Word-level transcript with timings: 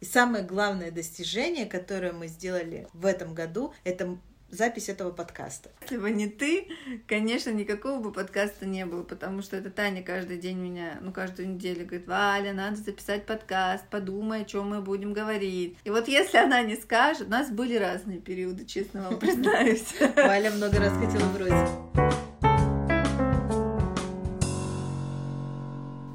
И 0.00 0.04
самое 0.04 0.44
главное 0.44 0.92
достижение, 0.92 1.66
которое 1.66 2.12
мы 2.12 2.28
сделали 2.28 2.86
в 2.92 3.04
этом 3.04 3.34
году, 3.34 3.74
это 3.82 4.16
запись 4.48 4.88
этого 4.88 5.10
подкаста. 5.10 5.70
Если 5.82 5.98
бы 5.98 6.10
не 6.10 6.28
ты, 6.28 6.68
конечно, 7.08 7.50
никакого 7.50 7.98
бы 7.98 8.12
подкаста 8.12 8.64
не 8.64 8.86
было, 8.86 9.02
потому 9.02 9.42
что 9.42 9.56
это 9.56 9.70
Таня 9.70 10.04
каждый 10.04 10.38
день 10.38 10.56
меня, 10.56 10.98
ну, 11.00 11.12
каждую 11.12 11.50
неделю 11.50 11.84
говорит, 11.84 12.06
Валя, 12.06 12.52
надо 12.52 12.76
записать 12.76 13.26
подкаст, 13.26 13.88
подумай, 13.90 14.42
о 14.42 14.44
чем 14.44 14.70
мы 14.70 14.80
будем 14.82 15.12
говорить. 15.12 15.76
И 15.82 15.90
вот 15.90 16.06
если 16.06 16.38
она 16.38 16.62
не 16.62 16.76
скажет, 16.76 17.26
у 17.26 17.30
нас 17.30 17.50
были 17.50 17.74
разные 17.74 18.20
периоды, 18.20 18.64
честно 18.64 19.02
вам 19.02 19.18
признаюсь. 19.18 19.94
Валя 20.14 20.52
много 20.52 20.78
раз 20.78 20.92
хотела 20.92 21.28
бросить. 21.32 21.68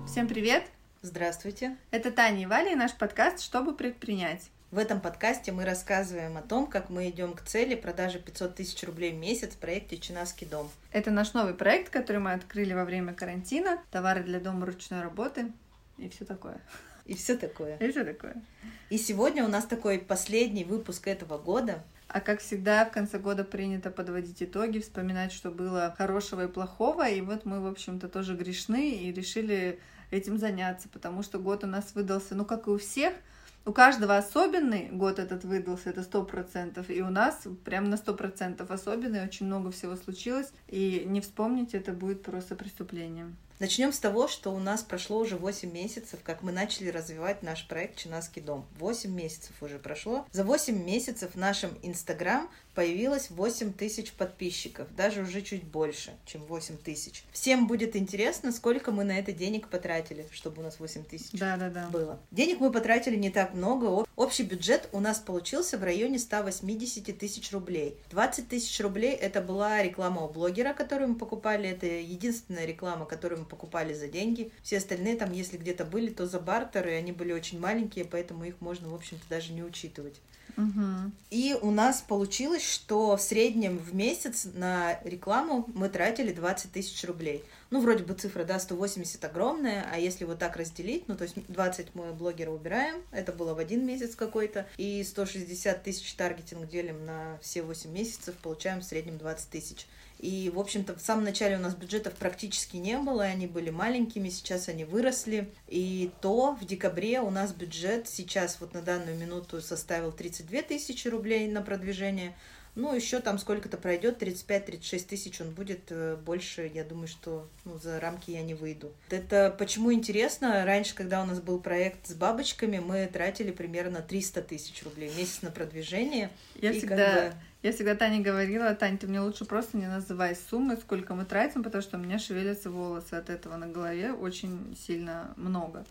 Всем 0.08 0.28
привет! 0.30 0.64
Здравствуйте! 1.06 1.76
Это 1.92 2.12
Таня 2.12 2.44
и 2.44 2.46
Валя 2.46 2.72
и 2.72 2.76
наш 2.76 2.94
подкаст 2.94 3.42
«Чтобы 3.42 3.76
предпринять». 3.76 4.50
В 4.72 4.78
этом 4.78 5.02
подкасте 5.02 5.52
мы 5.52 5.66
рассказываем 5.66 6.38
о 6.38 6.42
том, 6.42 6.66
как 6.66 6.90
мы 6.90 7.10
идем 7.10 7.34
к 7.34 7.42
цели 7.42 7.76
продажи 7.76 8.20
500 8.20 8.56
тысяч 8.56 8.82
рублей 8.86 9.12
в 9.12 9.18
месяц 9.18 9.52
в 9.52 9.58
проекте 9.58 9.98
«Чинаский 9.98 10.48
дом». 10.48 10.72
Это 10.94 11.12
наш 11.12 11.34
новый 11.34 11.56
проект, 11.56 11.90
который 11.90 12.20
мы 12.20 12.32
открыли 12.32 12.74
во 12.74 12.86
время 12.86 13.14
карантина. 13.14 13.84
Товары 13.92 14.24
для 14.24 14.40
дома 14.40 14.66
ручной 14.66 15.02
работы 15.02 15.52
и 15.98 16.08
все 16.08 16.24
такое. 16.24 16.62
И 17.06 17.16
все 17.16 17.36
такое. 17.36 17.76
И 17.80 17.92
все 17.92 18.06
такое. 18.06 18.42
И 18.90 18.98
сегодня 18.98 19.44
у 19.44 19.50
нас 19.50 19.66
такой 19.66 20.00
последний 20.00 20.64
выпуск 20.64 21.10
этого 21.10 21.38
года. 21.38 21.84
А 22.08 22.22
как 22.22 22.40
всегда, 22.40 22.86
в 22.86 22.92
конце 22.92 23.20
года 23.20 23.44
принято 23.44 23.92
подводить 23.92 24.42
итоги, 24.42 24.80
вспоминать, 24.80 25.34
что 25.34 25.52
было 25.52 25.94
хорошего 25.98 26.46
и 26.46 26.48
плохого. 26.48 27.10
И 27.10 27.20
вот 27.20 27.44
мы, 27.44 27.60
в 27.60 27.68
общем-то, 27.68 28.08
тоже 28.08 28.38
грешны 28.38 28.92
и 28.92 29.12
решили 29.12 29.82
этим 30.14 30.38
заняться, 30.38 30.88
потому 30.90 31.24
что 31.24 31.40
год 31.40 31.64
у 31.64 31.68
нас 31.68 31.94
выдался, 31.96 32.36
ну, 32.36 32.46
как 32.46 32.68
и 32.68 32.70
у 32.70 32.78
всех– 32.78 33.14
у 33.66 33.72
каждого 33.72 34.18
особенный 34.18 34.90
год 34.92 35.20
этот 35.20 35.46
выдался, 35.46 35.92
это 35.92 36.04
сто 36.04 36.24
процентов, 36.24 36.90
и 36.90 37.02
у 37.02 37.10
нас 37.10 37.48
прям 37.64 37.90
на 37.90 37.96
сто 37.96 38.14
процентов 38.14 38.72
особенный, 38.72 39.24
очень 39.24 39.46
много 39.46 39.72
всего 39.72 39.96
случилось, 39.96 40.52
и 40.68 41.04
не 41.06 41.22
вспомнить 41.22 41.74
это 41.74 41.94
будет 41.94 42.24
просто 42.24 42.56
преступлением. 42.56 43.38
Начнем 43.60 43.94
с 43.94 44.00
того, 44.00 44.28
что 44.28 44.54
у 44.54 44.60
нас 44.60 44.84
прошло 44.84 45.20
уже 45.20 45.38
8 45.38 45.72
месяцев, 45.72 46.20
как 46.24 46.44
мы 46.44 46.52
начали 46.52 46.90
развивать 46.90 47.44
наш 47.44 47.66
проект 47.66 47.96
«Чинаский 47.96 48.42
дом». 48.42 48.66
8 48.80 49.10
месяцев 49.10 49.54
уже 49.62 49.80
прошло. 49.80 50.26
За 50.34 50.44
8 50.44 50.84
месяцев 50.84 51.32
в 51.34 51.38
нашем 51.38 51.70
Инстаграм 51.82 52.50
появилось 52.74 53.30
8 53.30 53.74
тысяч 53.74 54.12
подписчиков, 54.14 54.88
даже 54.96 55.22
уже 55.22 55.42
чуть 55.42 55.64
больше, 55.64 56.12
чем 56.26 56.44
8 56.46 56.78
тысяч. 56.78 57.24
Всем 57.32 57.68
будет 57.68 57.96
интересно, 57.96 58.52
сколько 58.52 58.92
мы 58.92 59.04
на 59.04 59.18
это 59.18 59.32
денег 59.32 59.68
потратили, 59.68 60.26
чтобы 60.32 60.62
у 60.62 60.64
нас 60.64 60.80
8 60.80 61.04
тысяч 61.04 61.32
да, 61.34 61.58
да, 61.58 61.70
да. 61.70 61.88
было. 61.90 62.20
Денег 62.32 62.60
мы 62.60 62.72
потратили 62.72 63.16
не 63.16 63.30
так 63.30 63.54
много. 63.54 64.06
Общий 64.16 64.44
бюджет 64.44 64.90
у 64.92 65.00
нас 65.00 65.20
получился 65.20 65.78
в 65.78 65.84
районе 65.84 66.20
180 66.20 67.18
тысяч 67.18 67.52
рублей. 67.52 67.98
20 68.12 68.50
тысяч 68.50 68.80
рублей 68.80 69.14
это 69.14 69.42
была 69.42 69.82
реклама 69.82 70.24
у 70.24 70.30
блогера, 70.30 70.74
которую 70.74 71.10
мы 71.10 71.16
покупали. 71.16 71.70
Это 71.70 71.86
единственная 71.86 72.66
реклама, 72.66 73.06
которую 73.06 73.42
мы 73.42 73.46
покупали 73.46 73.94
за 73.94 74.08
деньги. 74.08 74.52
Все 74.64 74.78
остальные 74.78 75.18
там, 75.18 75.32
если 75.32 75.58
где-то 75.58 75.86
были, 75.86 76.10
то 76.10 76.26
за 76.26 76.40
бартер, 76.40 76.88
и 76.88 76.92
они 76.92 77.12
были 77.12 77.34
очень 77.34 77.60
маленькие, 77.60 78.06
поэтому 78.06 78.46
их 78.46 78.62
можно, 78.62 78.90
в 78.90 78.96
общем-то, 78.96 79.24
даже 79.30 79.54
не 79.54 79.64
учитывать. 79.64 80.16
Угу. 80.58 81.12
И 81.32 81.58
у 81.62 81.72
нас 81.72 82.02
получилось, 82.02 82.68
что 82.68 83.18
в 83.18 83.22
среднем 83.22 83.78
в 83.78 83.94
месяц 83.96 84.48
на 84.54 85.00
рекламу 85.04 85.68
мы 85.74 85.90
тратили 85.90 86.32
20 86.32 86.72
тысяч 86.72 87.04
рублей. 87.06 87.44
Ну, 87.74 87.82
вроде 87.82 88.04
бы 88.04 88.14
цифра, 88.14 88.44
да, 88.44 88.60
180 88.60 89.26
огромная, 89.26 89.90
а 89.92 89.98
если 89.98 90.26
вот 90.26 90.38
так 90.38 90.58
разделить, 90.58 91.08
ну, 91.08 91.16
то 91.16 91.24
есть 91.24 91.34
20 91.48 91.96
мы 91.96 92.14
блогера 92.14 92.52
убираем, 92.52 93.02
это 93.10 93.32
было 93.32 93.56
в 93.56 93.58
один 93.58 93.84
месяц 93.84 94.14
какой-то, 94.14 94.68
и 94.78 95.04
160 95.04 95.82
тысяч 95.82 96.14
таргетинг 96.14 96.70
делим 96.70 97.04
на 97.04 97.40
все 97.42 97.64
8 97.64 97.92
месяцев, 97.92 98.36
получаем 98.44 98.82
в 98.82 98.84
среднем 98.84 99.18
20 99.18 99.50
тысяч. 99.50 99.88
И, 100.20 100.52
в 100.54 100.60
общем-то, 100.60 100.96
в 100.96 101.02
самом 101.02 101.24
начале 101.24 101.58
у 101.58 101.60
нас 101.60 101.74
бюджетов 101.74 102.14
практически 102.14 102.78
не 102.78 102.96
было, 103.00 103.24
они 103.24 103.48
были 103.48 103.72
маленькими, 103.72 104.30
сейчас 104.30 104.70
они 104.70 104.86
выросли. 104.86 105.50
И 105.68 106.12
то 106.22 106.56
в 106.56 106.64
декабре 106.66 107.22
у 107.22 107.32
нас 107.32 107.54
бюджет 107.54 108.08
сейчас 108.08 108.58
вот 108.62 108.76
на 108.76 108.84
данную 108.84 109.18
минуту 109.18 109.62
составил 109.62 110.12
32 110.12 110.62
тысячи 110.62 111.08
рублей 111.08 111.48
на 111.48 111.64
продвижение. 111.64 112.36
Ну, 112.76 112.96
еще 112.96 113.20
там 113.20 113.38
сколько-то 113.38 113.78
пройдет, 113.78 114.22
35-36 114.22 115.06
тысяч 115.08 115.42
он 115.42 115.52
будет 115.52 115.92
э, 115.92 116.16
больше, 116.16 116.72
я 116.74 116.84
думаю, 116.84 117.08
что 117.08 117.48
ну, 117.66 117.78
за 117.78 118.00
рамки 118.00 118.32
я 118.32 118.42
не 118.42 118.56
выйду. 118.56 118.92
Это 119.12 119.56
почему 119.60 119.94
интересно? 119.94 120.66
Раньше, 120.66 120.96
когда 120.96 121.22
у 121.22 121.26
нас 121.26 121.40
был 121.40 121.60
проект 121.60 122.08
с 122.08 122.16
бабочками, 122.16 122.80
мы 122.80 123.06
тратили 123.06 123.52
примерно 123.52 124.02
300 124.02 124.42
тысяч 124.42 124.84
рублей 124.84 125.10
в 125.10 125.18
месяц 125.18 125.44
на 125.44 125.52
продвижение. 125.52 126.32
Я 126.56 126.72
и 126.72 126.78
всегда... 126.78 126.96
Как 126.96 127.34
бы... 127.34 127.38
Я 127.62 127.72
всегда 127.72 127.96
Тане 127.96 128.20
говорила, 128.20 128.76
Тань, 128.76 128.98
ты 128.98 129.08
мне 129.08 129.22
лучше 129.22 129.46
просто 129.46 129.78
не 129.78 129.88
называй 129.88 130.36
суммы, 130.36 130.76
сколько 130.76 131.16
мы 131.16 131.24
тратим, 131.24 131.64
потому 131.64 131.82
что 131.82 131.98
у 131.98 132.00
меня 132.02 132.20
шевелятся 132.20 132.70
волосы 132.70 133.14
от 133.14 133.30
этого 133.30 133.56
на 133.56 133.68
голове 133.68 134.12
очень 134.12 134.76
сильно 134.76 135.34
много. 135.38 135.86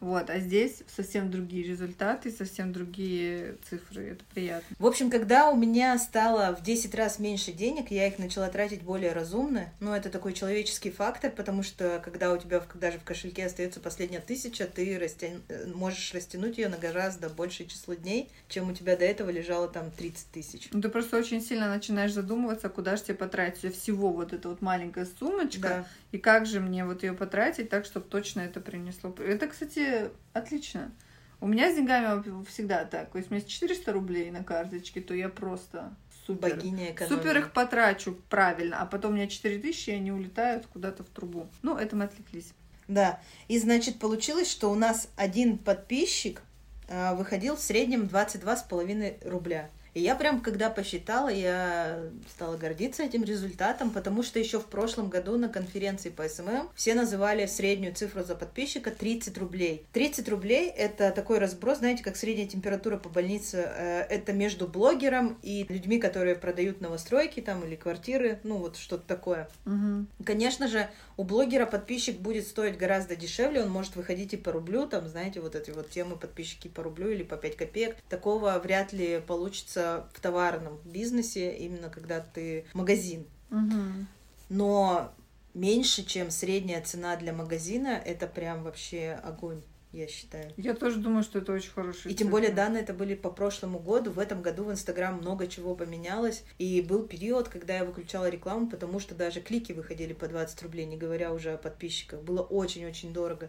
Вот, 0.00 0.30
а 0.30 0.38
здесь 0.38 0.82
совсем 0.94 1.30
другие 1.30 1.64
результаты, 1.64 2.30
совсем 2.30 2.72
другие 2.72 3.56
цифры. 3.68 4.10
Это 4.12 4.24
приятно. 4.32 4.76
В 4.78 4.86
общем, 4.86 5.10
когда 5.10 5.50
у 5.50 5.56
меня 5.56 5.98
стало 5.98 6.54
в 6.54 6.62
10 6.62 6.94
раз 6.94 7.18
меньше 7.18 7.52
денег, 7.52 7.90
я 7.90 8.06
их 8.06 8.18
начала 8.18 8.48
тратить 8.48 8.82
более 8.82 9.12
разумно. 9.12 9.70
Ну, 9.80 9.92
это 9.92 10.10
такой 10.10 10.32
человеческий 10.34 10.90
фактор, 10.90 11.30
потому 11.30 11.62
что 11.62 12.00
когда 12.04 12.32
у 12.32 12.38
тебя 12.38 12.62
даже 12.74 12.98
в 12.98 13.04
кошельке 13.04 13.46
остается 13.46 13.80
последняя 13.80 14.20
тысяча, 14.20 14.66
ты 14.66 14.98
растя... 14.98 15.40
можешь 15.74 16.14
растянуть 16.14 16.58
ее 16.58 16.68
на 16.68 16.76
гораздо 16.76 17.28
большее 17.28 17.66
число 17.66 17.94
дней, 17.94 18.30
чем 18.48 18.70
у 18.70 18.74
тебя 18.74 18.96
до 18.96 19.04
этого 19.04 19.30
лежало 19.30 19.68
там 19.68 19.90
30 19.90 20.30
тысяч. 20.30 20.68
Ну, 20.72 20.80
ты 20.80 20.88
просто 20.88 21.16
очень 21.16 21.40
сильно 21.40 21.68
начинаешь 21.68 22.12
задумываться, 22.12 22.68
куда 22.68 22.96
же 22.96 23.02
тебе 23.02 23.14
потратить 23.14 23.74
всего 23.76 24.10
вот 24.10 24.32
эта 24.32 24.48
вот 24.48 24.62
маленькая 24.62 25.08
сумочка, 25.18 25.60
да. 25.60 25.86
и 26.12 26.18
как 26.18 26.46
же 26.46 26.60
мне 26.60 26.84
вот 26.84 27.02
ее 27.02 27.14
потратить 27.14 27.68
так, 27.68 27.84
чтобы 27.84 28.06
точно 28.06 28.40
это 28.42 28.60
принесло. 28.60 29.14
Это, 29.18 29.48
кстати, 29.48 29.87
отлично. 30.32 30.92
У 31.40 31.46
меня 31.46 31.70
с 31.70 31.76
деньгами 31.76 32.44
всегда 32.46 32.84
так. 32.84 33.14
Если 33.14 33.28
у 33.28 33.32
меня 33.34 33.42
есть 33.42 33.52
400 33.52 33.92
рублей 33.92 34.30
на 34.30 34.42
карточке, 34.42 35.00
то 35.00 35.14
я 35.14 35.28
просто 35.28 35.94
супер, 36.26 36.56
Богиня 36.56 36.94
супер 37.08 37.38
их 37.38 37.52
потрачу 37.52 38.16
правильно, 38.28 38.80
а 38.80 38.86
потом 38.86 39.12
у 39.12 39.14
меня 39.14 39.28
4000, 39.28 39.90
и 39.90 39.92
они 39.94 40.12
улетают 40.12 40.66
куда-то 40.66 41.04
в 41.04 41.08
трубу. 41.08 41.48
Ну, 41.62 41.76
это 41.76 41.96
мы 41.96 42.04
отвлеклись. 42.04 42.52
Да, 42.88 43.20
и 43.48 43.58
значит 43.58 43.98
получилось, 43.98 44.50
что 44.50 44.70
у 44.70 44.74
нас 44.74 45.08
один 45.16 45.58
подписчик 45.58 46.42
э, 46.88 47.14
выходил 47.14 47.56
в 47.56 47.60
среднем 47.60 48.04
22,5 48.04 49.28
рубля. 49.28 49.70
И 49.94 50.00
я 50.00 50.14
прям, 50.14 50.40
когда 50.40 50.70
посчитала, 50.70 51.28
я 51.28 52.00
стала 52.30 52.56
гордиться 52.56 53.02
этим 53.02 53.24
результатом, 53.24 53.90
потому 53.90 54.22
что 54.22 54.38
еще 54.38 54.58
в 54.58 54.66
прошлом 54.66 55.08
году 55.08 55.36
на 55.36 55.48
конференции 55.48 56.10
по 56.10 56.28
SMM 56.28 56.70
все 56.74 56.94
называли 56.94 57.46
среднюю 57.46 57.94
цифру 57.94 58.22
за 58.22 58.34
подписчика 58.34 58.90
30 58.90 59.38
рублей. 59.38 59.86
30 59.92 60.28
рублей— 60.28 60.68
это 60.76 61.10
такой 61.10 61.38
разброс, 61.38 61.78
знаете, 61.78 62.04
как 62.04 62.16
средняя 62.16 62.46
температура 62.46 62.96
по 62.96 63.08
больнице. 63.08 63.70
Э, 63.76 64.00
это 64.08 64.32
между 64.32 64.66
блогером 64.66 65.38
и 65.42 65.66
людьми, 65.68 65.98
которые 65.98 66.34
продают 66.34 66.80
новостройки 66.80 67.40
там 67.40 67.64
или 67.64 67.76
квартиры, 67.76 68.40
ну 68.44 68.58
вот 68.58 68.76
что-то 68.76 69.06
такое. 69.06 69.48
Угу. 69.66 70.06
Конечно 70.24 70.68
же, 70.68 70.88
у 71.16 71.24
блогера 71.24 71.66
подписчик 71.66 72.18
будет 72.18 72.46
стоить 72.46 72.78
гораздо 72.78 73.16
дешевле, 73.16 73.62
он 73.62 73.70
может 73.70 73.96
выходить 73.96 74.34
и 74.34 74.36
по 74.36 74.52
рублю, 74.52 74.86
там, 74.86 75.08
знаете, 75.08 75.40
вот 75.40 75.56
эти 75.56 75.70
вот 75.70 75.90
темы 75.90 76.16
подписчики 76.16 76.68
по 76.68 76.82
рублю 76.82 77.08
или 77.10 77.22
по 77.22 77.36
5 77.36 77.56
копеек. 77.56 77.96
Такого 78.08 78.58
вряд 78.62 78.92
ли 78.92 79.20
получится 79.26 79.77
в 80.12 80.20
товарном 80.20 80.78
бизнесе, 80.84 81.56
именно 81.56 81.88
когда 81.90 82.20
ты 82.20 82.66
магазин. 82.74 83.26
Угу. 83.50 84.06
Но 84.50 85.12
меньше, 85.54 86.04
чем 86.04 86.30
средняя 86.30 86.82
цена 86.82 87.16
для 87.16 87.32
магазина, 87.32 88.00
это 88.04 88.26
прям 88.26 88.62
вообще 88.62 89.18
огонь 89.22 89.62
я 89.92 90.06
считаю. 90.06 90.52
Я 90.56 90.74
тоже 90.74 90.98
думаю, 90.98 91.22
что 91.22 91.38
это 91.38 91.52
очень 91.52 91.70
хороший. 91.70 92.12
И 92.12 92.14
тем 92.14 92.28
более 92.28 92.52
данные 92.52 92.82
это 92.82 92.92
были 92.92 93.14
по 93.14 93.30
прошлому 93.30 93.78
году. 93.78 94.10
В 94.10 94.18
этом 94.18 94.42
году 94.42 94.64
в 94.64 94.70
Инстаграм 94.70 95.16
много 95.16 95.46
чего 95.46 95.74
поменялось. 95.74 96.44
И 96.58 96.82
был 96.82 97.04
период, 97.04 97.48
когда 97.48 97.76
я 97.76 97.84
выключала 97.84 98.28
рекламу, 98.28 98.68
потому 98.68 99.00
что 99.00 99.14
даже 99.14 99.40
клики 99.40 99.72
выходили 99.72 100.12
по 100.12 100.28
20 100.28 100.62
рублей, 100.62 100.84
не 100.84 100.98
говоря 100.98 101.32
уже 101.32 101.54
о 101.54 101.56
подписчиках. 101.56 102.20
Было 102.20 102.42
очень-очень 102.42 103.12
дорого. 103.12 103.48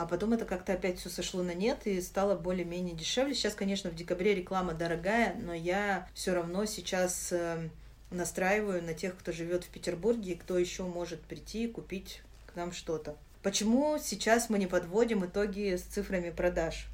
А 0.00 0.06
потом 0.06 0.32
это 0.32 0.46
как-то 0.46 0.72
опять 0.72 0.98
все 0.98 1.10
сошло 1.10 1.42
на 1.42 1.52
нет 1.52 1.86
и 1.86 2.00
стало 2.00 2.34
более-менее 2.34 2.96
дешевле. 2.96 3.34
Сейчас, 3.34 3.54
конечно, 3.54 3.90
в 3.90 3.94
декабре 3.94 4.34
реклама 4.34 4.72
дорогая, 4.72 5.36
но 5.38 5.52
я 5.52 6.08
все 6.14 6.32
равно 6.32 6.64
сейчас 6.64 7.30
эм, 7.32 7.70
настраиваю 8.10 8.82
на 8.82 8.94
тех, 8.94 9.14
кто 9.18 9.30
живет 9.30 9.64
в 9.64 9.68
Петербурге 9.68 10.32
и 10.32 10.36
кто 10.36 10.56
еще 10.56 10.84
может 10.84 11.20
прийти 11.20 11.64
и 11.64 11.68
купить 11.68 12.22
к 12.46 12.56
нам 12.56 12.72
что-то. 12.72 13.14
Почему 13.42 13.98
сейчас 14.02 14.48
мы 14.48 14.58
не 14.58 14.66
подводим 14.66 15.26
итоги 15.26 15.76
с 15.76 15.82
цифрами 15.82 16.30
продаж? 16.30 16.86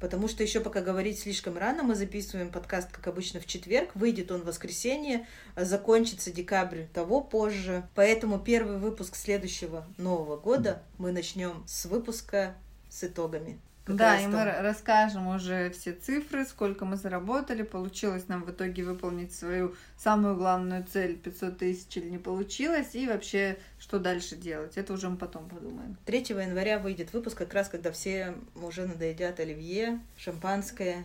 Потому 0.00 0.28
что 0.28 0.42
еще 0.42 0.60
пока 0.60 0.80
говорить 0.80 1.18
слишком 1.18 1.58
рано, 1.58 1.82
мы 1.82 1.94
записываем 1.94 2.50
подкаст, 2.50 2.90
как 2.90 3.06
обычно, 3.06 3.40
в 3.40 3.46
четверг, 3.46 3.90
выйдет 3.94 4.30
он 4.30 4.42
в 4.42 4.46
воскресенье, 4.46 5.26
закончится 5.56 6.30
декабрь 6.30 6.84
того 6.94 7.20
позже, 7.20 7.88
поэтому 7.94 8.38
первый 8.38 8.78
выпуск 8.78 9.16
следующего 9.16 9.86
Нового 9.96 10.36
года 10.36 10.82
мы 10.98 11.12
начнем 11.12 11.64
с 11.66 11.86
выпуска 11.86 12.54
с 12.88 13.04
итогами 13.04 13.58
Да, 13.88 14.20
и 14.20 14.26
мы 14.26 14.44
расскажем 14.44 15.28
уже 15.28 15.70
все 15.70 15.92
цифры, 15.92 16.44
сколько 16.44 16.84
мы 16.84 16.96
заработали, 16.96 17.62
получилось 17.62 18.28
нам 18.28 18.44
в 18.44 18.50
итоге 18.50 18.84
выполнить 18.84 19.34
свою 19.34 19.74
самую 19.96 20.36
главную 20.36 20.84
цель 20.84 21.16
500 21.16 21.58
тысяч 21.58 21.96
или 21.96 22.08
не 22.08 22.18
получилось, 22.18 22.94
и 22.94 23.08
вообще, 23.08 23.58
что 23.78 23.98
дальше 23.98 24.36
делать. 24.36 24.76
Это 24.76 24.92
уже 24.92 25.08
мы 25.08 25.16
потом 25.16 25.48
подумаем. 25.48 25.96
3 26.04 26.18
января 26.28 26.78
выйдет 26.78 27.12
выпуск, 27.12 27.38
как 27.38 27.54
раз 27.54 27.68
когда 27.68 27.90
все 27.90 28.34
уже 28.54 28.86
надоедят 28.86 29.40
оливье, 29.40 30.00
шампанское, 30.16 31.04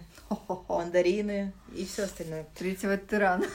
мандарины 0.67 1.53
и 1.75 1.85
все 1.85 2.03
остальное. 2.03 2.45
Третьего 2.55 2.97
тирана. 2.97 3.45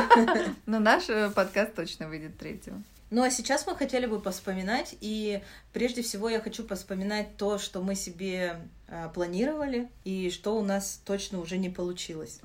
Но 0.66 0.78
наш 0.78 1.08
э, 1.08 1.30
подкаст 1.30 1.74
точно 1.74 2.08
выйдет 2.08 2.38
третьего. 2.38 2.82
Ну 3.10 3.22
а 3.24 3.30
сейчас 3.30 3.66
мы 3.66 3.74
хотели 3.74 4.06
бы 4.06 4.20
поспоминать, 4.20 4.96
и 5.00 5.42
прежде 5.72 6.02
всего 6.02 6.28
я 6.28 6.40
хочу 6.40 6.62
поспоминать 6.62 7.36
то, 7.36 7.58
что 7.58 7.82
мы 7.82 7.96
себе 7.96 8.60
э, 8.86 9.08
планировали, 9.12 9.90
и 10.04 10.30
что 10.30 10.56
у 10.56 10.62
нас 10.62 11.02
точно 11.04 11.40
уже 11.40 11.58
не 11.58 11.70
получилось. 11.70 12.40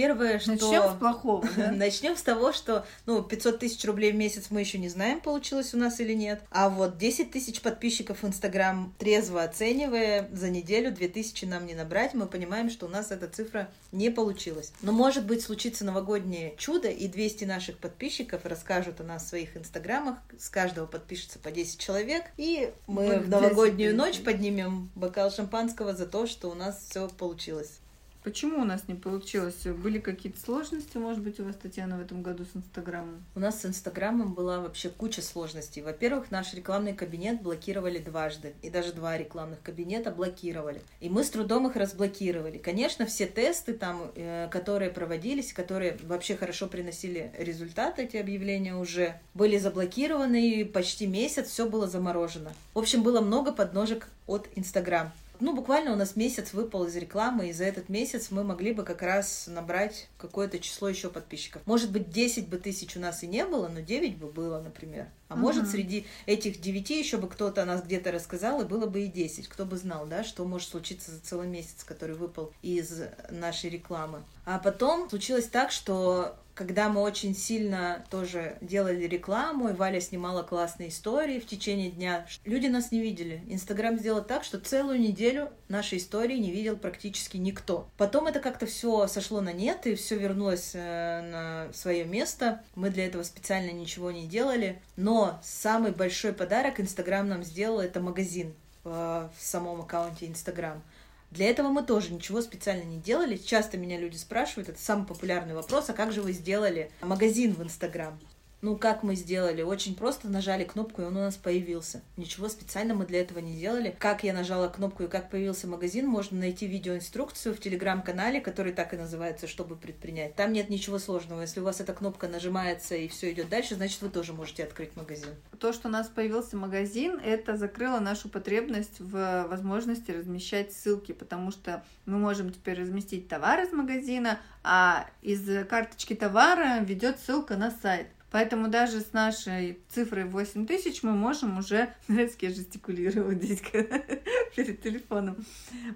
Первое, 0.00 0.38
что... 0.38 0.52
Начнем 0.52 0.88
с 0.88 0.98
плохого, 0.98 1.46
да? 1.58 1.70
Начнем 1.72 2.16
с 2.16 2.22
того, 2.22 2.52
что, 2.52 2.86
ну, 3.04 3.22
500 3.22 3.58
тысяч 3.58 3.84
рублей 3.84 4.12
в 4.12 4.14
месяц 4.14 4.46
мы 4.48 4.60
еще 4.60 4.78
не 4.78 4.88
знаем, 4.88 5.20
получилось 5.20 5.74
у 5.74 5.76
нас 5.76 6.00
или 6.00 6.14
нет. 6.14 6.42
А 6.50 6.70
вот 6.70 6.96
10 6.96 7.30
тысяч 7.30 7.60
подписчиков 7.60 8.22
в 8.22 8.26
Инстаграм, 8.26 8.94
трезво 8.98 9.42
оценивая, 9.42 10.26
за 10.32 10.48
неделю 10.48 10.90
2000 10.90 11.44
нам 11.44 11.66
не 11.66 11.74
набрать, 11.74 12.14
мы 12.14 12.24
понимаем, 12.24 12.70
что 12.70 12.86
у 12.86 12.88
нас 12.88 13.10
эта 13.10 13.28
цифра 13.28 13.68
не 13.92 14.08
получилась. 14.08 14.72
Но, 14.80 14.92
может 14.92 15.26
быть, 15.26 15.42
случится 15.42 15.84
новогоднее 15.84 16.54
чудо, 16.56 16.88
и 16.88 17.06
200 17.06 17.44
наших 17.44 17.76
подписчиков 17.76 18.46
расскажут 18.46 19.02
о 19.02 19.04
нас 19.04 19.24
в 19.24 19.28
своих 19.28 19.54
Инстаграмах, 19.54 20.16
с 20.38 20.48
каждого 20.48 20.86
подпишется 20.86 21.38
по 21.38 21.50
10 21.50 21.78
человек, 21.78 22.24
и 22.38 22.72
мы 22.86 23.18
в 23.18 23.28
новогоднюю 23.28 23.94
ночь 23.94 24.20
поднимем 24.20 24.90
бокал 24.94 25.30
шампанского 25.30 25.94
за 25.94 26.06
то, 26.06 26.26
что 26.26 26.48
у 26.48 26.54
нас 26.54 26.86
все 26.88 27.06
получилось. 27.08 27.80
Почему 28.22 28.60
у 28.60 28.64
нас 28.64 28.86
не 28.86 28.94
получилось? 28.94 29.64
Были 29.64 29.98
какие-то 29.98 30.38
сложности, 30.38 30.98
может 30.98 31.22
быть, 31.22 31.40
у 31.40 31.44
вас, 31.44 31.56
Татьяна, 31.56 31.96
в 31.96 32.02
этом 32.02 32.22
году 32.22 32.44
с 32.44 32.54
Инстаграмом? 32.54 33.24
У 33.34 33.40
нас 33.40 33.62
с 33.62 33.64
Инстаграмом 33.64 34.34
была 34.34 34.60
вообще 34.60 34.90
куча 34.90 35.22
сложностей. 35.22 35.80
Во-первых, 35.80 36.30
наш 36.30 36.52
рекламный 36.52 36.92
кабинет 36.92 37.40
блокировали 37.40 37.98
дважды, 37.98 38.52
и 38.60 38.68
даже 38.68 38.92
два 38.92 39.16
рекламных 39.16 39.62
кабинета 39.62 40.10
блокировали. 40.10 40.82
И 41.00 41.08
мы 41.08 41.24
с 41.24 41.30
трудом 41.30 41.66
их 41.66 41.76
разблокировали. 41.76 42.58
Конечно, 42.58 43.06
все 43.06 43.26
тесты 43.26 43.72
там, 43.72 44.12
э, 44.14 44.48
которые 44.50 44.90
проводились, 44.90 45.54
которые 45.54 45.96
вообще 46.02 46.36
хорошо 46.36 46.66
приносили 46.66 47.32
результат, 47.38 47.98
эти 47.98 48.18
объявления 48.18 48.76
уже, 48.76 49.18
были 49.32 49.56
заблокированы, 49.56 50.60
и 50.60 50.64
почти 50.64 51.06
месяц 51.06 51.48
все 51.48 51.66
было 51.66 51.88
заморожено. 51.88 52.52
В 52.74 52.80
общем, 52.80 53.02
было 53.02 53.22
много 53.22 53.52
подножек 53.52 54.08
от 54.26 54.46
Инстаграм 54.56 55.10
ну, 55.40 55.54
буквально 55.54 55.92
у 55.92 55.96
нас 55.96 56.16
месяц 56.16 56.52
выпал 56.52 56.84
из 56.84 56.96
рекламы, 56.96 57.48
и 57.48 57.52
за 57.52 57.64
этот 57.64 57.88
месяц 57.88 58.30
мы 58.30 58.44
могли 58.44 58.72
бы 58.72 58.82
как 58.84 59.02
раз 59.02 59.46
набрать 59.46 60.08
какое-то 60.18 60.58
число 60.58 60.88
еще 60.88 61.10
подписчиков. 61.10 61.62
Может 61.66 61.90
быть, 61.90 62.10
10 62.10 62.48
бы 62.48 62.58
тысяч 62.58 62.96
у 62.96 63.00
нас 63.00 63.22
и 63.22 63.26
не 63.26 63.44
было, 63.44 63.68
но 63.68 63.80
9 63.80 64.18
бы 64.18 64.28
было, 64.28 64.60
например. 64.60 65.08
А 65.28 65.34
угу. 65.34 65.42
может, 65.42 65.68
среди 65.68 66.06
этих 66.26 66.60
9 66.60 66.90
еще 66.90 67.16
бы 67.16 67.28
кто-то 67.28 67.62
о 67.62 67.66
нас 67.66 67.82
где-то 67.82 68.12
рассказал, 68.12 68.62
и 68.62 68.64
было 68.66 68.86
бы 68.86 69.02
и 69.02 69.06
10. 69.06 69.48
Кто 69.48 69.64
бы 69.64 69.76
знал, 69.76 70.06
да, 70.06 70.24
что 70.24 70.44
может 70.44 70.68
случиться 70.68 71.10
за 71.12 71.20
целый 71.20 71.48
месяц, 71.48 71.84
который 71.84 72.16
выпал 72.16 72.52
из 72.62 73.02
нашей 73.30 73.70
рекламы. 73.70 74.22
А 74.44 74.58
потом 74.58 75.08
случилось 75.08 75.46
так, 75.46 75.70
что 75.70 76.36
когда 76.60 76.90
мы 76.90 77.00
очень 77.00 77.34
сильно 77.34 78.04
тоже 78.10 78.58
делали 78.60 79.06
рекламу, 79.06 79.70
и 79.70 79.72
Валя 79.72 79.98
снимала 79.98 80.42
классные 80.42 80.90
истории 80.90 81.40
в 81.40 81.46
течение 81.46 81.90
дня, 81.90 82.26
люди 82.44 82.66
нас 82.66 82.92
не 82.92 83.00
видели. 83.00 83.42
Инстаграм 83.48 83.98
сделал 83.98 84.22
так, 84.22 84.44
что 84.44 84.60
целую 84.60 85.00
неделю 85.00 85.48
нашей 85.68 85.96
истории 85.96 86.36
не 86.36 86.50
видел 86.50 86.76
практически 86.76 87.38
никто. 87.38 87.88
Потом 87.96 88.26
это 88.26 88.40
как-то 88.40 88.66
все 88.66 89.06
сошло 89.06 89.40
на 89.40 89.54
нет, 89.54 89.86
и 89.86 89.94
все 89.94 90.18
вернулось 90.18 90.72
э, 90.74 91.22
на 91.22 91.72
свое 91.72 92.04
место. 92.04 92.62
Мы 92.74 92.90
для 92.90 93.06
этого 93.06 93.22
специально 93.22 93.70
ничего 93.70 94.10
не 94.10 94.26
делали. 94.26 94.82
Но 94.96 95.40
самый 95.42 95.92
большой 95.92 96.34
подарок 96.34 96.78
Инстаграм 96.78 97.26
нам 97.26 97.42
сделал 97.42 97.80
это 97.80 98.00
магазин 98.00 98.52
э, 98.84 98.90
в 99.34 99.42
самом 99.42 99.80
аккаунте 99.80 100.26
Инстаграм. 100.26 100.82
Для 101.30 101.48
этого 101.48 101.68
мы 101.68 101.82
тоже 101.82 102.12
ничего 102.12 102.42
специально 102.42 102.82
не 102.82 102.98
делали. 102.98 103.36
Часто 103.36 103.78
меня 103.78 103.98
люди 103.98 104.16
спрашивают, 104.16 104.68
это 104.68 104.80
самый 104.80 105.06
популярный 105.06 105.54
вопрос, 105.54 105.88
а 105.88 105.92
как 105.92 106.12
же 106.12 106.22
вы 106.22 106.32
сделали 106.32 106.90
магазин 107.02 107.54
в 107.54 107.62
Инстаграм? 107.62 108.18
Ну, 108.62 108.76
как 108.76 109.02
мы 109.02 109.14
сделали? 109.14 109.62
Очень 109.62 109.96
просто 109.96 110.28
нажали 110.28 110.64
кнопку, 110.64 111.00
и 111.00 111.04
он 111.06 111.16
у 111.16 111.20
нас 111.20 111.36
появился. 111.36 112.02
Ничего 112.18 112.48
специально 112.48 112.94
мы 112.94 113.06
для 113.06 113.20
этого 113.20 113.38
не 113.38 113.58
делали. 113.58 113.96
Как 113.98 114.22
я 114.22 114.34
нажала 114.34 114.68
кнопку 114.68 115.04
и 115.04 115.08
как 115.08 115.30
появился 115.30 115.66
магазин, 115.66 116.06
можно 116.06 116.38
найти 116.38 116.66
видеоинструкцию 116.66 117.54
в 117.54 117.60
телеграм-канале, 117.60 118.40
который 118.40 118.72
так 118.72 118.92
и 118.92 118.98
называется 118.98 119.46
«Чтобы 119.46 119.76
предпринять». 119.76 120.34
Там 120.34 120.52
нет 120.52 120.68
ничего 120.68 120.98
сложного. 120.98 121.40
Если 121.40 121.60
у 121.60 121.64
вас 121.64 121.80
эта 121.80 121.94
кнопка 121.94 122.28
нажимается 122.28 122.96
и 122.96 123.08
все 123.08 123.32
идет 123.32 123.48
дальше, 123.48 123.76
значит, 123.76 124.02
вы 124.02 124.10
тоже 124.10 124.34
можете 124.34 124.64
открыть 124.64 124.94
магазин. 124.94 125.30
То, 125.58 125.72
что 125.72 125.88
у 125.88 125.90
нас 125.90 126.08
появился 126.08 126.56
магазин, 126.58 127.18
это 127.24 127.56
закрыло 127.56 127.98
нашу 127.98 128.28
потребность 128.28 129.00
в 129.00 129.46
возможности 129.48 130.10
размещать 130.10 130.74
ссылки, 130.74 131.12
потому 131.12 131.50
что 131.50 131.82
мы 132.04 132.18
можем 132.18 132.52
теперь 132.52 132.80
разместить 132.80 133.28
товар 133.28 133.62
из 133.62 133.72
магазина, 133.72 134.38
а 134.62 135.06
из 135.22 135.66
карточки 135.66 136.14
товара 136.14 136.80
ведет 136.80 137.18
ссылка 137.18 137.56
на 137.56 137.70
сайт. 137.70 138.08
Поэтому 138.30 138.68
даже 138.68 139.00
с 139.00 139.12
нашей 139.12 139.80
цифрой 139.88 140.24
8 140.24 140.66
тысяч 140.66 141.02
мы 141.02 141.12
можем 141.12 141.58
уже, 141.58 141.92
нравится, 142.08 142.36
я 142.40 142.50
жестикулирую 142.50 143.34
здесь 143.34 143.60
перед 144.56 144.82
телефоном, 144.82 145.44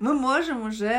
мы 0.01 0.15
можем 0.15 0.67
уже 0.67 0.93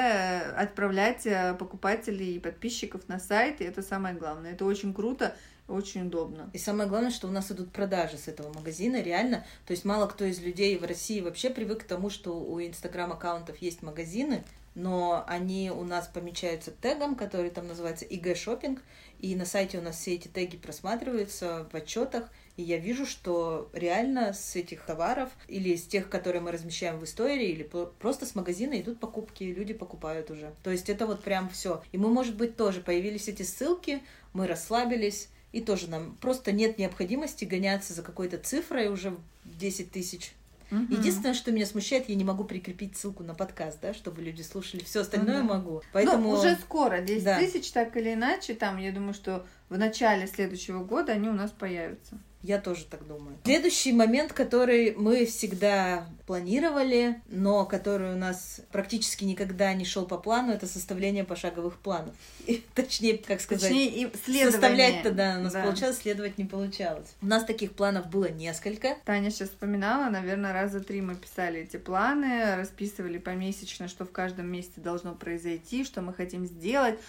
отправлять 0.56 1.26
э, 1.26 1.56
покупателей 1.58 2.36
и 2.36 2.40
подписчиков 2.40 3.08
на 3.08 3.20
сайт, 3.20 3.62
и 3.62 3.66
это 3.66 3.82
самое 3.82 4.16
главное. 4.16 4.54
Это 4.54 4.66
очень 4.66 4.94
круто, 4.94 5.36
очень 5.68 6.08
удобно. 6.08 6.50
И 6.54 6.58
самое 6.58 6.88
главное, 6.88 7.12
что 7.12 7.28
у 7.28 7.32
нас 7.32 7.52
идут 7.52 7.72
продажи 7.72 8.18
с 8.18 8.28
этого 8.28 8.54
магазина, 8.54 9.02
реально. 9.02 9.46
То 9.66 9.72
есть 9.72 9.84
мало 9.84 10.08
кто 10.08 10.24
из 10.26 10.40
людей 10.42 10.78
в 10.78 10.84
России 10.84 11.22
вообще 11.22 11.50
привык 11.50 11.82
к 11.82 11.88
тому, 11.88 12.10
что 12.10 12.40
у 12.40 12.62
инстаграм-аккаунтов 12.62 13.58
есть 13.58 13.82
магазины, 13.82 14.44
но 14.76 15.24
они 15.28 15.72
у 15.72 15.84
нас 15.84 16.08
помечаются 16.08 16.72
тегом, 16.72 17.16
который 17.16 17.50
там 17.50 17.68
называется 17.68 18.06
IG 18.06 18.34
Shopping, 18.34 18.80
и 19.20 19.36
на 19.36 19.46
сайте 19.46 19.80
у 19.80 19.82
нас 19.82 19.98
все 19.98 20.16
эти 20.16 20.28
теги 20.28 20.58
просматриваются 20.58 21.68
в 21.72 21.76
отчетах, 21.76 22.30
и 22.58 22.64
я 22.64 22.78
вижу, 22.78 23.06
что 23.06 23.70
реально 23.74 24.34
с 24.34 24.56
этих 24.56 24.86
товаров 24.86 25.30
или 25.48 25.76
с 25.76 25.88
тех, 25.88 26.10
которые 26.10 26.42
мы 26.42 26.52
размещаем 26.52 27.00
в 27.00 27.06
истории, 27.06 27.50
или 27.50 27.64
просто 27.64 28.26
с 28.26 28.36
магазина 28.36 28.80
идут 28.80 29.00
покупки, 29.00 29.44
люди 29.44 29.74
покупают 29.74 30.32
уже. 30.32 30.54
То 30.64 30.72
есть 30.72 30.90
это 30.90 31.08
вот 31.08 31.24
прям 31.24 31.50
все. 31.50 31.82
И 31.92 31.98
мы, 31.98 32.10
может 32.10 32.36
быть, 32.36 32.56
тоже 32.56 32.82
появились 32.82 33.28
эти 33.28 33.44
ссылки, 33.44 34.02
мы 34.34 34.48
расслабились, 34.48 35.30
и 35.54 35.62
тоже 35.62 35.90
нам 35.90 36.18
просто 36.18 36.52
нет 36.52 36.78
необходимости 36.78 37.46
гоняться 37.46 37.94
за 37.94 38.04
какой-то 38.04 38.38
цифрой 38.38 38.90
уже 38.90 39.12
в 39.46 39.58
10 39.58 39.92
тысяч 39.92 40.34
Угу. 40.72 40.94
Единственное, 40.94 41.34
что 41.34 41.52
меня 41.52 41.66
смущает, 41.66 42.10
я 42.10 42.16
не 42.16 42.24
могу 42.24 42.44
прикрепить 42.44 42.98
ссылку 42.98 43.24
на 43.24 43.34
подкаст, 43.34 43.80
да, 43.82 43.94
чтобы 43.94 44.22
люди 44.22 44.42
слушали. 44.42 44.84
Все 44.84 45.02
остальное 45.02 45.40
угу. 45.40 45.54
могу. 45.54 45.82
Поэтому 45.94 46.32
ну, 46.32 46.40
уже 46.40 46.56
скоро 46.56 47.02
10 47.02 47.24
да. 47.24 47.40
тысяч, 47.40 47.72
так 47.72 47.96
или 47.98 48.14
иначе, 48.14 48.54
там, 48.54 48.78
я 48.78 48.92
думаю, 48.92 49.14
что 49.14 49.46
в 49.70 49.78
начале 49.78 50.28
следующего 50.28 50.84
года 50.84 51.14
они 51.14 51.30
у 51.30 51.34
нас 51.34 51.52
появятся. 51.52 52.18
Я 52.46 52.60
тоже 52.60 52.86
так 52.86 53.08
думаю. 53.08 53.36
Следующий 53.44 53.92
момент, 53.92 54.32
который 54.32 54.94
мы 54.96 55.26
всегда 55.26 56.06
планировали, 56.28 57.20
но 57.28 57.66
который 57.66 58.14
у 58.14 58.18
нас 58.18 58.62
практически 58.72 59.24
никогда 59.24 59.74
не 59.74 59.84
шел 59.84 60.06
по 60.06 60.20
плану, 60.20 60.52
это 60.54 60.68
составление 60.68 61.24
пошаговых 61.24 61.80
планов. 61.80 62.14
И, 62.46 62.64
точнее, 62.76 63.18
как 63.18 63.42
сказать, 63.42 63.64
точнее, 63.64 63.88
и 63.88 64.44
составлять-то, 64.44 65.12
да, 65.12 65.38
у 65.40 65.44
нас 65.44 65.54
да. 65.54 65.64
получалось, 65.64 65.98
следовать 65.98 66.38
не 66.38 66.46
получалось. 66.46 67.08
У 67.24 67.26
нас 67.26 67.44
таких 67.46 67.72
планов 67.72 68.12
было 68.12 68.30
несколько. 68.30 68.96
Таня 69.06 69.32
сейчас 69.32 69.50
вспоминала, 69.50 70.12
наверное, 70.12 70.54
раза 70.54 70.82
три 70.82 71.02
мы 71.02 71.16
писали 71.16 71.62
эти 71.62 71.78
планы, 71.78 72.58
расписывали 72.58 73.18
помесячно, 73.18 73.88
что 73.88 74.06
в 74.06 74.12
каждом 74.12 74.46
месяце 74.52 74.82
должно 74.82 75.16
произойти, 75.16 75.84
что 75.84 76.04
мы 76.04 76.14
хотим 76.14 76.46
сделать, 76.46 77.00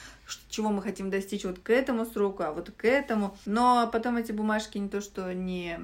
чего 0.48 0.70
мы 0.70 0.82
хотим 0.82 1.10
достичь 1.10 1.44
вот 1.44 1.58
к 1.58 1.70
этому 1.70 2.04
сроку, 2.04 2.42
а 2.42 2.52
вот 2.52 2.70
к 2.70 2.84
этому. 2.84 3.36
Но 3.46 3.88
потом 3.92 4.16
эти 4.16 4.32
бумажки 4.32 4.78
не 4.78 4.88
то, 4.88 5.00
что 5.00 5.32
не 5.32 5.78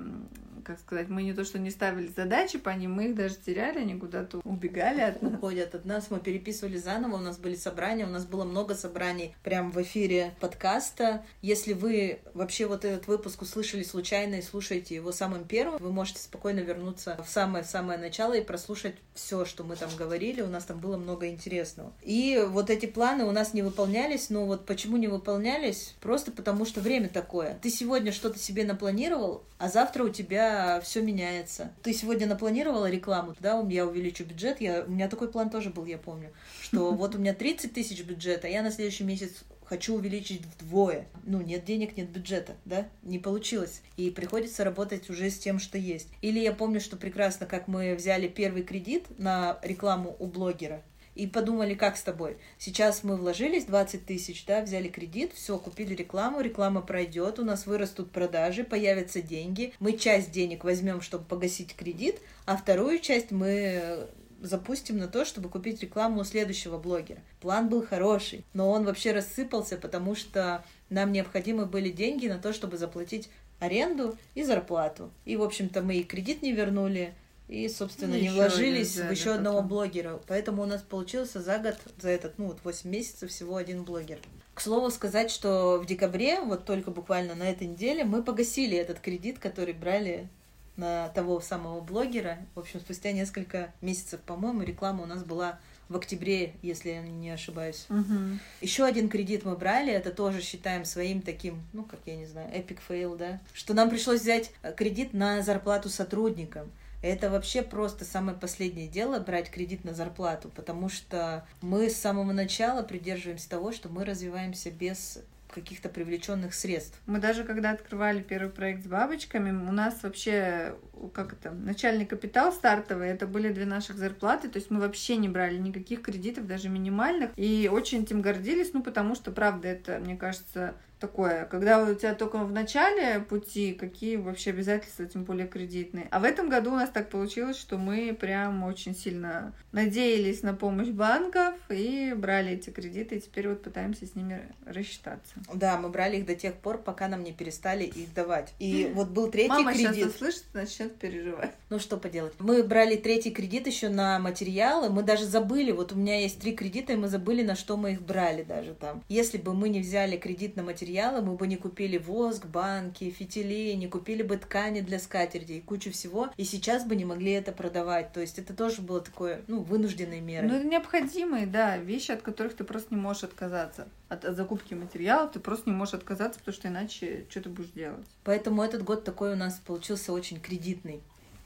как 0.62 0.80
сказать, 0.80 1.08
мы 1.08 1.22
не 1.22 1.32
то, 1.32 1.44
что 1.44 1.58
не 1.58 1.70
ставили 1.70 2.10
задачи 2.14 2.58
по 2.58 2.70
ним, 2.70 2.92
мы 2.92 3.06
их 3.06 3.14
даже 3.14 3.36
теряли, 3.36 3.78
они 3.78 3.94
куда-то 3.94 4.40
убегали 4.44 5.00
от 5.00 5.22
нас. 5.22 5.32
Уходят 5.32 5.74
от 5.74 5.84
нас, 5.84 6.10
мы 6.10 6.20
переписывали 6.20 6.76
заново, 6.76 7.16
у 7.16 7.20
нас 7.20 7.38
были 7.38 7.54
собрания, 7.54 8.06
у 8.06 8.10
нас 8.10 8.24
было 8.24 8.44
много 8.44 8.74
собраний 8.74 9.34
прямо 9.42 9.70
в 9.70 9.82
эфире 9.82 10.34
подкаста. 10.40 11.24
Если 11.40 11.72
вы 11.72 12.20
вообще 12.34 12.66
вот 12.66 12.84
этот 12.84 13.06
выпуск 13.06 13.42
услышали 13.42 13.82
случайно 13.82 14.36
и 14.36 14.42
слушаете 14.42 14.94
его 14.94 15.12
самым 15.12 15.44
первым, 15.44 15.78
вы 15.78 15.92
можете 15.92 16.20
спокойно 16.20 16.60
вернуться 16.60 17.18
в 17.24 17.28
самое-самое 17.28 17.98
начало 17.98 18.34
и 18.34 18.42
прослушать 18.42 18.96
все, 19.14 19.44
что 19.44 19.64
мы 19.64 19.76
там 19.76 19.90
говорили, 19.96 20.42
у 20.42 20.48
нас 20.48 20.64
там 20.64 20.78
было 20.78 20.96
много 20.96 21.28
интересного. 21.28 21.92
И 22.02 22.42
вот 22.48 22.70
эти 22.70 22.86
планы 22.86 23.24
у 23.24 23.30
нас 23.32 23.54
не 23.54 23.62
выполнялись, 23.62 24.30
но 24.30 24.46
вот 24.46 24.66
почему 24.66 24.96
не 24.96 25.08
выполнялись? 25.08 25.94
Просто 26.00 26.30
потому 26.30 26.64
что 26.64 26.80
время 26.80 27.08
такое. 27.08 27.58
Ты 27.62 27.70
сегодня 27.70 28.12
что-то 28.12 28.38
себе 28.38 28.64
напланировал, 28.64 29.44
а 29.58 29.68
завтра 29.68 30.04
у 30.04 30.08
тебя 30.08 30.51
все 30.82 31.02
меняется. 31.02 31.72
Ты 31.82 31.92
сегодня 31.92 32.26
напланировала 32.26 32.90
рекламу, 32.90 33.34
да, 33.40 33.64
я 33.68 33.86
увеличу 33.86 34.24
бюджет, 34.24 34.60
я, 34.60 34.84
у 34.86 34.90
меня 34.90 35.08
такой 35.08 35.30
план 35.30 35.50
тоже 35.50 35.70
был, 35.70 35.84
я 35.84 35.98
помню, 35.98 36.30
что 36.60 36.92
вот 36.94 37.14
у 37.14 37.18
меня 37.18 37.34
30 37.34 37.72
тысяч 37.72 38.02
бюджета, 38.02 38.48
я 38.48 38.62
на 38.62 38.70
следующий 38.70 39.04
месяц 39.04 39.44
хочу 39.72 39.94
увеличить 39.94 40.42
вдвое. 40.44 41.06
Ну, 41.24 41.40
нет 41.40 41.64
денег, 41.64 41.96
нет 41.96 42.10
бюджета, 42.10 42.56
да? 42.66 42.88
Не 43.02 43.18
получилось. 43.18 43.80
И 43.96 44.10
приходится 44.10 44.64
работать 44.64 45.08
уже 45.08 45.30
с 45.30 45.38
тем, 45.38 45.58
что 45.58 45.78
есть. 45.78 46.08
Или 46.20 46.40
я 46.40 46.52
помню, 46.52 46.78
что 46.78 46.96
прекрасно, 46.96 47.46
как 47.46 47.68
мы 47.68 47.94
взяли 47.94 48.28
первый 48.28 48.64
кредит 48.64 49.06
на 49.18 49.58
рекламу 49.62 50.14
у 50.18 50.26
блогера, 50.26 50.82
и 51.14 51.26
подумали, 51.26 51.74
как 51.74 51.96
с 51.96 52.02
тобой. 52.02 52.36
Сейчас 52.58 53.04
мы 53.04 53.16
вложились 53.16 53.64
20 53.64 54.06
тысяч, 54.06 54.44
да, 54.46 54.62
взяли 54.62 54.88
кредит, 54.88 55.32
все, 55.34 55.58
купили 55.58 55.94
рекламу, 55.94 56.40
реклама 56.40 56.80
пройдет, 56.80 57.38
у 57.38 57.44
нас 57.44 57.66
вырастут 57.66 58.10
продажи, 58.10 58.64
появятся 58.64 59.22
деньги. 59.22 59.72
Мы 59.80 59.92
часть 59.92 60.30
денег 60.30 60.64
возьмем, 60.64 61.00
чтобы 61.00 61.24
погасить 61.24 61.74
кредит, 61.74 62.20
а 62.46 62.56
вторую 62.56 62.98
часть 62.98 63.30
мы 63.30 64.08
запустим 64.40 64.98
на 64.98 65.08
то, 65.08 65.24
чтобы 65.24 65.48
купить 65.48 65.80
рекламу 65.82 66.20
у 66.20 66.24
следующего 66.24 66.78
блогера. 66.78 67.20
План 67.40 67.68
был 67.68 67.86
хороший, 67.86 68.44
но 68.54 68.70
он 68.70 68.84
вообще 68.84 69.12
рассыпался, 69.12 69.76
потому 69.76 70.14
что 70.14 70.64
нам 70.90 71.12
необходимы 71.12 71.66
были 71.66 71.90
деньги 71.90 72.26
на 72.26 72.38
то, 72.38 72.52
чтобы 72.52 72.76
заплатить 72.76 73.28
аренду 73.60 74.18
и 74.34 74.42
зарплату. 74.42 75.10
И, 75.24 75.36
в 75.36 75.42
общем-то, 75.42 75.82
мы 75.82 75.96
и 75.96 76.02
кредит 76.02 76.42
не 76.42 76.52
вернули, 76.52 77.14
и, 77.48 77.68
собственно, 77.68 78.14
не 78.14 78.30
вложились 78.30 78.96
в 78.96 79.10
еще 79.10 79.32
одного 79.32 79.56
потом. 79.56 79.68
блогера. 79.68 80.20
Поэтому 80.26 80.62
у 80.62 80.66
нас 80.66 80.82
получился 80.82 81.40
за 81.40 81.58
год, 81.58 81.76
за 82.00 82.08
этот, 82.08 82.38
ну, 82.38 82.46
вот 82.46 82.58
8 82.64 82.88
месяцев 82.88 83.30
всего 83.30 83.56
один 83.56 83.84
блогер. 83.84 84.18
К 84.54 84.60
слову 84.60 84.90
сказать, 84.90 85.30
что 85.30 85.78
в 85.78 85.86
декабре, 85.86 86.40
вот 86.40 86.64
только 86.64 86.90
буквально 86.90 87.34
на 87.34 87.48
этой 87.50 87.66
неделе, 87.66 88.04
мы 88.04 88.22
погасили 88.22 88.76
этот 88.76 89.00
кредит, 89.00 89.38
который 89.38 89.74
брали 89.74 90.28
на 90.76 91.08
того 91.10 91.40
самого 91.40 91.80
блогера. 91.80 92.38
В 92.54 92.60
общем, 92.60 92.80
спустя 92.80 93.12
несколько 93.12 93.72
месяцев, 93.80 94.20
по-моему, 94.20 94.62
реклама 94.62 95.02
у 95.02 95.06
нас 95.06 95.22
была 95.22 95.58
в 95.88 95.96
октябре, 95.96 96.54
если 96.62 96.90
я 96.90 97.02
не 97.02 97.30
ошибаюсь. 97.30 97.86
Угу. 97.90 98.38
Еще 98.62 98.84
один 98.84 99.08
кредит 99.08 99.44
мы 99.44 99.56
брали, 99.56 99.92
это 99.92 100.10
тоже 100.10 100.40
считаем 100.40 100.84
своим 100.84 101.20
таким, 101.20 101.62
ну, 101.72 101.84
как 101.84 102.00
я 102.06 102.16
не 102.16 102.26
знаю, 102.26 102.50
epic 102.52 102.80
fail, 102.80 103.16
да, 103.16 103.40
что 103.52 103.74
нам 103.74 103.90
пришлось 103.90 104.20
взять 104.20 104.50
кредит 104.76 105.12
на 105.12 105.42
зарплату 105.42 105.90
сотрудникам. 105.90 106.70
Это 107.02 107.30
вообще 107.30 107.62
просто 107.62 108.04
самое 108.04 108.36
последнее 108.38 108.88
дело 108.88 109.18
брать 109.18 109.50
кредит 109.50 109.84
на 109.84 109.92
зарплату, 109.92 110.50
потому 110.54 110.88
что 110.88 111.44
мы 111.60 111.90
с 111.90 111.96
самого 111.96 112.32
начала 112.32 112.82
придерживаемся 112.82 113.50
того, 113.50 113.72
что 113.72 113.88
мы 113.88 114.04
развиваемся 114.04 114.70
без 114.70 115.18
каких-то 115.52 115.88
привлеченных 115.88 116.54
средств. 116.54 116.98
Мы 117.06 117.18
даже 117.18 117.44
когда 117.44 117.70
открывали 117.70 118.22
первый 118.22 118.50
проект 118.50 118.84
с 118.84 118.86
бабочками, 118.86 119.50
у 119.50 119.72
нас 119.72 120.02
вообще, 120.02 120.74
как 121.12 121.34
это, 121.34 121.50
начальный 121.50 122.06
капитал 122.06 122.52
стартовый, 122.52 123.08
это 123.08 123.26
были 123.26 123.52
две 123.52 123.66
наших 123.66 123.98
зарплаты, 123.98 124.48
то 124.48 124.58
есть 124.58 124.70
мы 124.70 124.80
вообще 124.80 125.16
не 125.16 125.28
брали 125.28 125.58
никаких 125.58 126.02
кредитов, 126.02 126.46
даже 126.46 126.68
минимальных, 126.68 127.30
и 127.36 127.68
очень 127.70 128.02
этим 128.02 128.22
гордились, 128.22 128.72
ну, 128.72 128.82
потому 128.82 129.14
что, 129.14 129.30
правда, 129.30 129.68
это, 129.68 129.98
мне 129.98 130.16
кажется, 130.16 130.74
такое, 131.02 131.46
когда 131.46 131.82
у 131.82 131.94
тебя 131.94 132.14
только 132.14 132.38
в 132.38 132.52
начале 132.52 133.18
пути, 133.18 133.74
какие 133.74 134.16
вообще 134.16 134.50
обязательства, 134.50 135.04
тем 135.04 135.24
более 135.24 135.48
кредитные. 135.48 136.06
А 136.12 136.20
в 136.20 136.24
этом 136.24 136.48
году 136.48 136.70
у 136.70 136.76
нас 136.76 136.90
так 136.90 137.10
получилось, 137.10 137.58
что 137.58 137.76
мы 137.76 138.16
прям 138.18 138.62
очень 138.62 138.94
сильно 138.94 139.52
надеялись 139.72 140.44
на 140.44 140.54
помощь 140.54 140.88
банков 140.88 141.54
и 141.70 142.14
брали 142.16 142.52
эти 142.52 142.70
кредиты, 142.70 143.16
и 143.16 143.20
теперь 143.20 143.48
вот 143.48 143.64
пытаемся 143.64 144.06
с 144.06 144.14
ними 144.14 144.42
рассчитаться. 144.64 145.34
Да, 145.52 145.76
мы 145.76 145.88
брали 145.88 146.18
их 146.18 146.26
до 146.26 146.36
тех 146.36 146.54
пор, 146.54 146.78
пока 146.78 147.08
нам 147.08 147.24
не 147.24 147.32
перестали 147.32 147.82
их 147.82 148.14
давать. 148.14 148.54
И 148.60 148.90
вот 148.94 149.08
был 149.08 149.28
третий 149.28 149.48
Мама 149.48 149.72
кредит. 149.72 149.86
Мама 149.88 149.96
сейчас 149.96 150.14
услышит, 150.14 150.44
начнет 150.54 150.94
переживать. 150.96 151.50
Ну 151.68 151.80
что 151.80 151.96
поделать. 151.96 152.34
Мы 152.38 152.62
брали 152.62 152.94
третий 152.94 153.32
кредит 153.32 153.66
еще 153.66 153.88
на 153.88 154.20
материалы, 154.20 154.88
мы 154.88 155.02
даже 155.02 155.24
забыли, 155.24 155.72
вот 155.72 155.90
у 155.92 155.96
меня 155.96 156.20
есть 156.20 156.40
три 156.40 156.52
кредита, 156.54 156.92
и 156.92 156.96
мы 156.96 157.08
забыли, 157.08 157.42
на 157.42 157.56
что 157.56 157.76
мы 157.76 157.94
их 157.94 158.02
брали 158.02 158.44
даже 158.44 158.74
там. 158.74 159.02
Если 159.08 159.38
бы 159.38 159.52
мы 159.52 159.68
не 159.68 159.80
взяли 159.80 160.16
кредит 160.16 160.54
на 160.54 160.62
материалы, 160.62 160.91
материалы, 160.92 161.22
мы 161.22 161.36
бы 161.36 161.46
не 161.46 161.56
купили 161.56 161.96
воск, 161.96 162.44
банки, 162.46 163.08
фитили, 163.10 163.72
не 163.72 163.88
купили 163.88 164.22
бы 164.22 164.36
ткани 164.36 164.80
для 164.80 164.98
скатерти 164.98 165.52
и 165.52 165.60
кучу 165.60 165.90
всего, 165.90 166.30
и 166.36 166.44
сейчас 166.44 166.84
бы 166.84 166.96
не 166.96 167.04
могли 167.04 167.32
это 167.32 167.52
продавать. 167.52 168.12
То 168.12 168.20
есть 168.20 168.38
это 168.38 168.54
тоже 168.54 168.82
было 168.82 169.00
такое, 169.00 169.40
ну, 169.46 169.62
вынужденные 169.62 170.20
меры. 170.20 170.46
Ну, 170.46 170.54
это 170.54 170.66
необходимые, 170.66 171.46
да, 171.46 171.78
вещи, 171.78 172.12
от 172.12 172.20
которых 172.20 172.54
ты 172.54 172.64
просто 172.64 172.94
не 172.94 173.00
можешь 173.00 173.24
отказаться. 173.24 173.88
От, 174.08 174.26
от 174.26 174.36
закупки 174.36 174.74
материалов 174.74 175.32
ты 175.32 175.40
просто 175.40 175.70
не 175.70 175.76
можешь 175.76 175.94
отказаться, 175.94 176.38
потому 176.38 176.54
что 176.54 176.68
иначе 176.68 177.24
что 177.30 177.40
ты 177.40 177.48
будешь 177.48 177.70
делать. 177.70 178.06
Поэтому 178.24 178.62
этот 178.62 178.84
год 178.84 179.04
такой 179.04 179.32
у 179.32 179.36
нас 179.36 179.60
получился 179.64 180.12
очень 180.12 180.40
кредитный. 180.40 181.00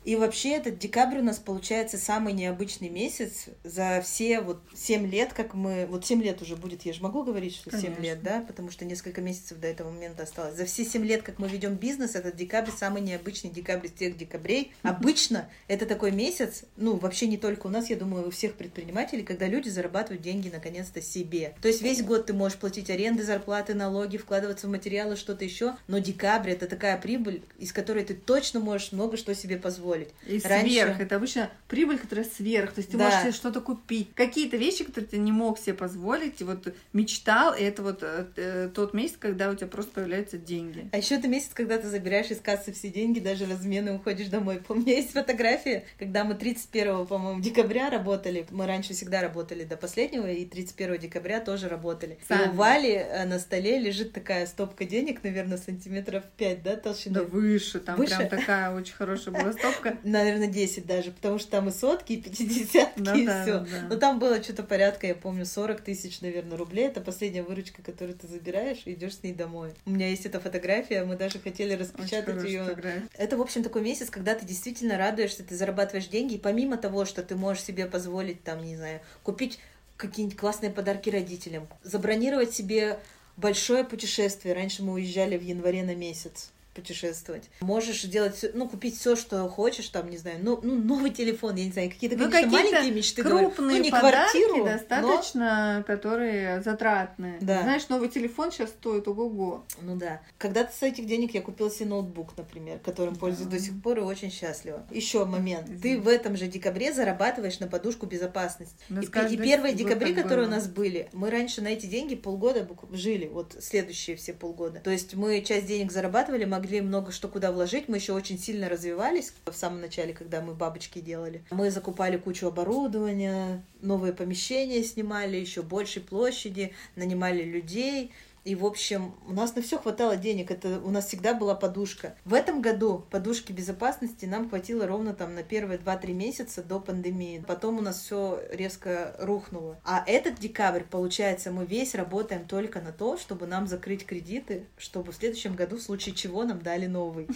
И 0.07 0.15
вообще 0.15 0.51
этот 0.51 0.79
декабрь 0.79 1.19
у 1.19 1.23
нас 1.23 1.39
получается 1.39 1.99
самый 1.99 2.33
необычный 2.33 2.89
месяц 2.89 3.47
за 3.65 4.01
все 4.05 4.41
вот 4.41 4.61
7 4.73 5.05
лет, 5.11 5.33
как 5.33 5.55
мы... 5.55 5.85
Вот 5.87 6.07
7 6.07 6.23
лет 6.23 6.41
уже 6.43 6.55
будет, 6.55 6.87
я 6.87 6.93
же 6.93 7.03
могу 7.03 7.25
говорить, 7.25 7.57
что 7.57 7.71
Конечно. 7.71 7.97
7 7.97 8.05
лет, 8.05 8.23
да? 8.23 8.41
Потому 8.47 8.71
что 8.71 8.85
несколько 8.85 9.21
месяцев 9.21 9.59
до 9.59 9.67
этого 9.67 9.91
момента 9.91 10.23
осталось. 10.23 10.55
За 10.55 10.65
все 10.65 10.85
7 10.85 11.05
лет, 11.05 11.25
как 11.25 11.41
мы 11.41 11.49
ведем 11.49 11.75
бизнес, 11.75 12.15
этот 12.15 12.37
декабрь 12.37 12.71
самый 12.71 13.03
необычный 13.03 13.51
декабрь 13.51 13.89
из 13.89 13.95
тех 13.95 14.17
декабрей. 14.17 14.71
Обычно 14.83 15.51
это 15.67 15.87
такой 15.87 16.13
месяц, 16.13 16.63
ну, 16.77 16.95
вообще 16.95 17.27
не 17.27 17.37
только 17.37 17.67
у 17.67 17.71
нас, 17.71 17.91
я 17.91 17.97
думаю, 17.97 18.29
у 18.29 18.31
всех 18.31 18.55
предпринимателей, 18.55 19.25
когда 19.25 19.49
люди 19.49 19.71
зарабатывают 19.71 20.23
деньги 20.23 20.51
наконец-то 20.55 21.03
себе. 21.03 21.57
То 21.61 21.67
есть 21.67 21.83
весь 21.83 22.05
год 22.05 22.27
ты 22.27 22.33
можешь 22.33 22.59
платить 22.59 22.91
аренды, 22.91 23.25
зарплаты, 23.25 23.75
налоги, 23.75 24.19
вкладываться 24.19 24.69
в 24.69 24.71
материалы, 24.71 25.17
что-то 25.17 25.45
еще, 25.45 25.75
но 25.89 25.99
декабрь 25.99 26.51
это 26.51 26.69
такая 26.69 26.97
прибыль, 26.97 27.43
из 27.59 27.73
которой 27.73 28.05
ты 28.05 28.15
точно 28.15 28.61
можешь 28.61 28.93
много 28.93 29.17
что 29.17 29.35
себе 29.35 29.57
позволить 29.57 29.96
позволить. 29.97 30.15
И 30.27 30.47
Раньше... 30.47 30.71
сверх. 30.71 31.01
Это 31.01 31.17
обычно 31.17 31.51
прибыль, 31.69 31.99
которая 31.99 32.25
сверх. 32.25 32.73
То 32.73 32.81
есть 32.81 32.91
ты 32.91 32.99
да. 32.99 33.05
можешь 33.05 33.21
себе 33.21 33.33
что-то 33.33 33.61
купить. 33.61 34.11
Какие-то 34.15 34.57
вещи, 34.57 34.85
которые 34.85 35.09
ты 35.09 35.19
не 35.19 35.33
мог 35.33 35.59
себе 35.59 35.75
позволить, 35.75 36.41
и 36.41 36.45
вот 36.45 36.75
мечтал, 36.93 37.55
и 37.55 37.63
это 37.63 37.83
вот 37.83 38.03
э, 38.03 38.27
э, 38.37 38.71
тот 38.75 38.95
месяц, 38.95 39.17
когда 39.19 39.51
у 39.51 39.55
тебя 39.55 39.67
просто 39.69 39.93
появляются 39.93 40.39
деньги. 40.39 40.89
А 40.93 40.99
еще 40.99 41.17
это 41.17 41.29
месяц, 41.29 41.51
когда 41.55 41.79
ты 41.79 41.89
забираешь 41.89 42.31
из 42.31 42.41
кассы 42.41 42.73
все 42.73 42.89
деньги, 42.89 43.21
даже 43.21 43.47
размены, 43.47 43.95
уходишь 43.95 44.29
домой. 44.29 44.63
У 44.69 44.75
меня 44.75 44.97
есть 44.97 45.13
фотография, 45.13 45.85
когда 45.99 46.25
мы 46.25 46.35
31, 46.35 47.07
по-моему, 47.07 47.41
декабря 47.41 47.91
работали. 47.91 48.47
Мы 48.51 48.67
раньше 48.67 48.93
всегда 48.93 49.23
работали 49.23 49.65
до 49.65 49.77
последнего, 49.77 50.31
и 50.31 50.45
31 50.45 50.99
декабря 50.99 51.41
тоже 51.41 51.69
работали. 51.69 52.19
Сами. 52.29 52.47
И 52.47 52.49
у 52.49 52.53
Вали 52.53 52.93
э, 52.93 53.25
на 53.25 53.39
столе 53.39 53.79
лежит 53.79 54.13
такая 54.13 54.47
стопка 54.47 54.85
денег, 54.85 55.23
наверное, 55.23 55.59
сантиметров 55.59 56.25
5, 56.37 56.63
да, 56.63 56.77
толщины? 56.77 57.15
Да 57.15 57.23
выше, 57.23 57.81
там 57.81 57.97
выше? 57.97 58.17
прям 58.17 58.29
такая 58.29 58.75
очень 58.75 58.95
хорошая 58.95 59.35
была 59.35 59.53
стопка 59.53 59.86
сколько? 59.87 60.09
Наверное, 60.09 60.49
10 60.49 60.87
даже, 60.87 61.11
потому 61.11 61.39
что 61.39 61.51
там 61.51 61.69
и 61.69 61.73
сотки, 61.73 62.15
и 62.15 62.23
пятидесятки, 62.23 63.01
ну, 63.01 63.15
и 63.15 63.27
да, 63.27 63.43
все. 63.43 63.59
Да. 63.61 63.87
Но 63.91 63.97
там 63.97 64.19
было 64.19 64.43
что-то 64.43 64.63
порядка, 64.63 65.07
я 65.07 65.15
помню, 65.15 65.45
40 65.45 65.81
тысяч, 65.81 66.21
наверное, 66.21 66.57
рублей. 66.57 66.87
Это 66.87 67.01
последняя 67.01 67.43
выручка, 67.43 67.83
которую 67.83 68.17
ты 68.17 68.27
забираешь 68.27 68.83
и 68.85 68.93
идешь 68.93 69.17
с 69.17 69.23
ней 69.23 69.33
домой. 69.33 69.73
У 69.85 69.91
меня 69.91 70.09
есть 70.09 70.27
эта 70.27 70.41
фотография, 70.41 71.05
мы 71.05 71.17
даже 71.17 71.39
хотели 71.39 71.75
распечатать 71.75 72.45
ее. 72.45 72.77
Это, 73.17 73.37
в 73.37 73.41
общем, 73.41 73.63
такой 73.63 73.83
месяц, 73.83 74.11
когда 74.11 74.35
ты 74.35 74.45
действительно 74.45 74.99
радуешься, 74.99 75.45
ты 75.45 75.57
зарабатываешь 75.57 76.09
деньги, 76.09 76.35
и 76.35 76.39
помимо 76.39 76.77
того, 76.77 77.05
что 77.05 77.23
ты 77.23 77.37
можешь 77.37 77.65
себе 77.65 77.87
позволить, 77.87 78.43
там, 78.43 78.65
не 78.65 78.77
знаю, 78.77 79.01
купить 79.23 79.59
какие-нибудь 79.97 80.39
классные 80.39 80.71
подарки 80.71 81.09
родителям, 81.09 81.69
забронировать 81.83 82.53
себе 82.55 82.99
большое 83.37 83.85
путешествие. 83.85 84.55
Раньше 84.55 84.83
мы 84.83 84.95
уезжали 84.95 85.39
в 85.39 85.43
январе 85.43 85.83
на 85.83 85.95
месяц 85.95 86.51
путешествовать. 86.77 87.51
Можешь 87.61 88.03
делать, 88.03 88.45
ну, 88.55 88.69
купить 88.69 88.99
все, 88.99 89.17
что 89.17 89.49
хочешь, 89.49 89.89
там, 89.89 90.11
не 90.11 90.19
знаю, 90.19 90.39
ну, 90.43 90.61
ну 90.63 90.77
новый 90.77 91.11
телефон, 91.11 91.57
я 91.57 91.65
не 91.65 91.73
знаю, 91.73 91.91
какие-то, 91.91 92.17
ну, 92.17 92.31
конечно, 92.31 92.51
какие 92.51 92.71
маленькие 92.71 92.95
мечты. 92.95 93.23
Крупные 93.23 93.49
говорю. 93.49 93.73
ну, 93.73 93.79
не 93.79 93.91
квартиру, 93.91 94.65
достаточно, 94.65 95.79
но... 95.79 95.85
которые 95.85 96.61
затратные. 96.61 97.39
Да. 97.41 97.63
Знаешь, 97.63 97.89
новый 97.89 98.09
телефон 98.09 98.53
сейчас 98.53 98.71
стоит 98.71 99.09
ого-го. 99.09 99.65
Ну 99.81 99.97
да. 99.97 100.21
Когда-то 100.39 100.77
с 100.77 100.83
этих 100.83 101.07
денег 101.07 101.35
я 101.35 101.41
купила 101.41 101.71
себе 101.71 101.89
ноутбук, 101.89 102.37
например, 102.37 102.79
которым 102.79 103.15
да. 103.15 103.21
пользуюсь 103.21 103.49
до 103.49 103.59
сих 103.59 103.81
пор 103.83 103.99
и 103.99 104.03
очень 104.03 104.31
счастлива. 104.31 104.87
Еще 104.91 105.25
момент. 105.25 105.69
Извините. 105.69 105.83
Ты 105.83 106.01
в 106.01 106.09
этом 106.09 106.37
же 106.37 106.47
декабре 106.47 106.93
зарабатываешь 106.93 107.59
на 107.59 107.67
подушку 107.67 108.07
безопасности. 108.07 108.77
И, 108.91 109.35
и 109.35 109.37
первые 109.37 109.75
декабри, 109.75 110.15
которые 110.15 110.47
было. 110.47 110.55
у 110.55 110.57
нас 110.57 110.69
были, 110.69 111.09
мы 111.13 111.31
раньше 111.31 111.63
на 111.63 111.69
эти 111.69 111.87
деньги 111.87 112.15
полгода 112.15 112.69
жили, 112.93 113.27
вот 113.27 113.57
следующие 113.61 114.17
все 114.17 114.33
полгода. 114.33 114.81
То 114.81 114.91
есть 114.91 115.15
мы 115.15 115.41
часть 115.43 115.67
денег 115.67 115.93
зарабатывали, 115.93 116.45
могли 116.45 116.66
могли 116.67 116.81
много 116.81 117.13
что 117.13 117.29
куда 117.29 117.53
вложить. 117.53 117.89
Мы 117.89 117.99
еще 117.99 118.13
очень 118.13 118.39
сильно 118.39 118.69
развивались 118.69 119.33
в 119.45 119.53
самом 119.53 119.81
начале, 119.81 120.13
когда 120.13 120.41
мы 120.41 120.53
бабочки 120.53 120.99
делали. 120.99 121.45
Мы 121.51 121.71
закупали 121.71 122.17
кучу 122.17 122.49
оборудования, 122.49 123.65
новые 123.81 124.13
помещения 124.13 124.83
снимали, 124.83 125.37
еще 125.37 125.63
большей 125.63 126.03
площади, 126.03 126.73
нанимали 126.97 127.45
людей. 127.45 128.11
И, 128.47 128.55
в 128.55 128.65
общем, 128.65 129.13
у 129.27 129.33
нас 129.33 129.57
на 129.57 129.61
все 129.61 129.77
хватало 129.77 130.17
денег. 130.17 130.53
Это 130.53 130.81
у 130.81 130.93
нас 130.93 131.09
всегда 131.09 131.35
была 131.35 131.57
подушка. 131.57 132.15
В 132.25 132.33
этом 132.33 132.63
году 132.63 133.05
подушки 133.11 133.51
безопасности 133.51 134.25
нам 134.25 134.49
хватило 134.49 134.87
ровно 134.87 135.15
там 135.15 135.35
на 135.35 135.43
первые 135.43 135.81
2-3 135.81 136.13
месяца 136.13 136.63
до 136.63 136.79
пандемии. 136.79 137.43
Потом 137.45 137.79
у 137.79 137.81
нас 137.83 138.01
все 138.01 138.41
резко 138.53 139.17
рухнуло. 139.19 139.81
А 139.85 140.05
этот 140.07 140.39
декабрь, 140.39 140.85
получается, 140.89 141.51
мы 141.51 141.67
весь 141.67 141.97
работаем 141.97 142.47
только 142.47 142.81
на 142.81 142.93
то, 142.93 143.19
чтобы 143.19 143.49
нам 143.49 143.67
закрыть 143.67 144.07
кредиты, 144.07 144.67
чтобы 144.79 145.11
в 145.11 145.17
следующем 145.17 145.57
году 145.57 145.79
в 145.79 145.83
случае 145.83 146.15
чего 146.15 146.45
нам 146.45 146.63
дали 146.63 146.87
новый. 146.87 147.27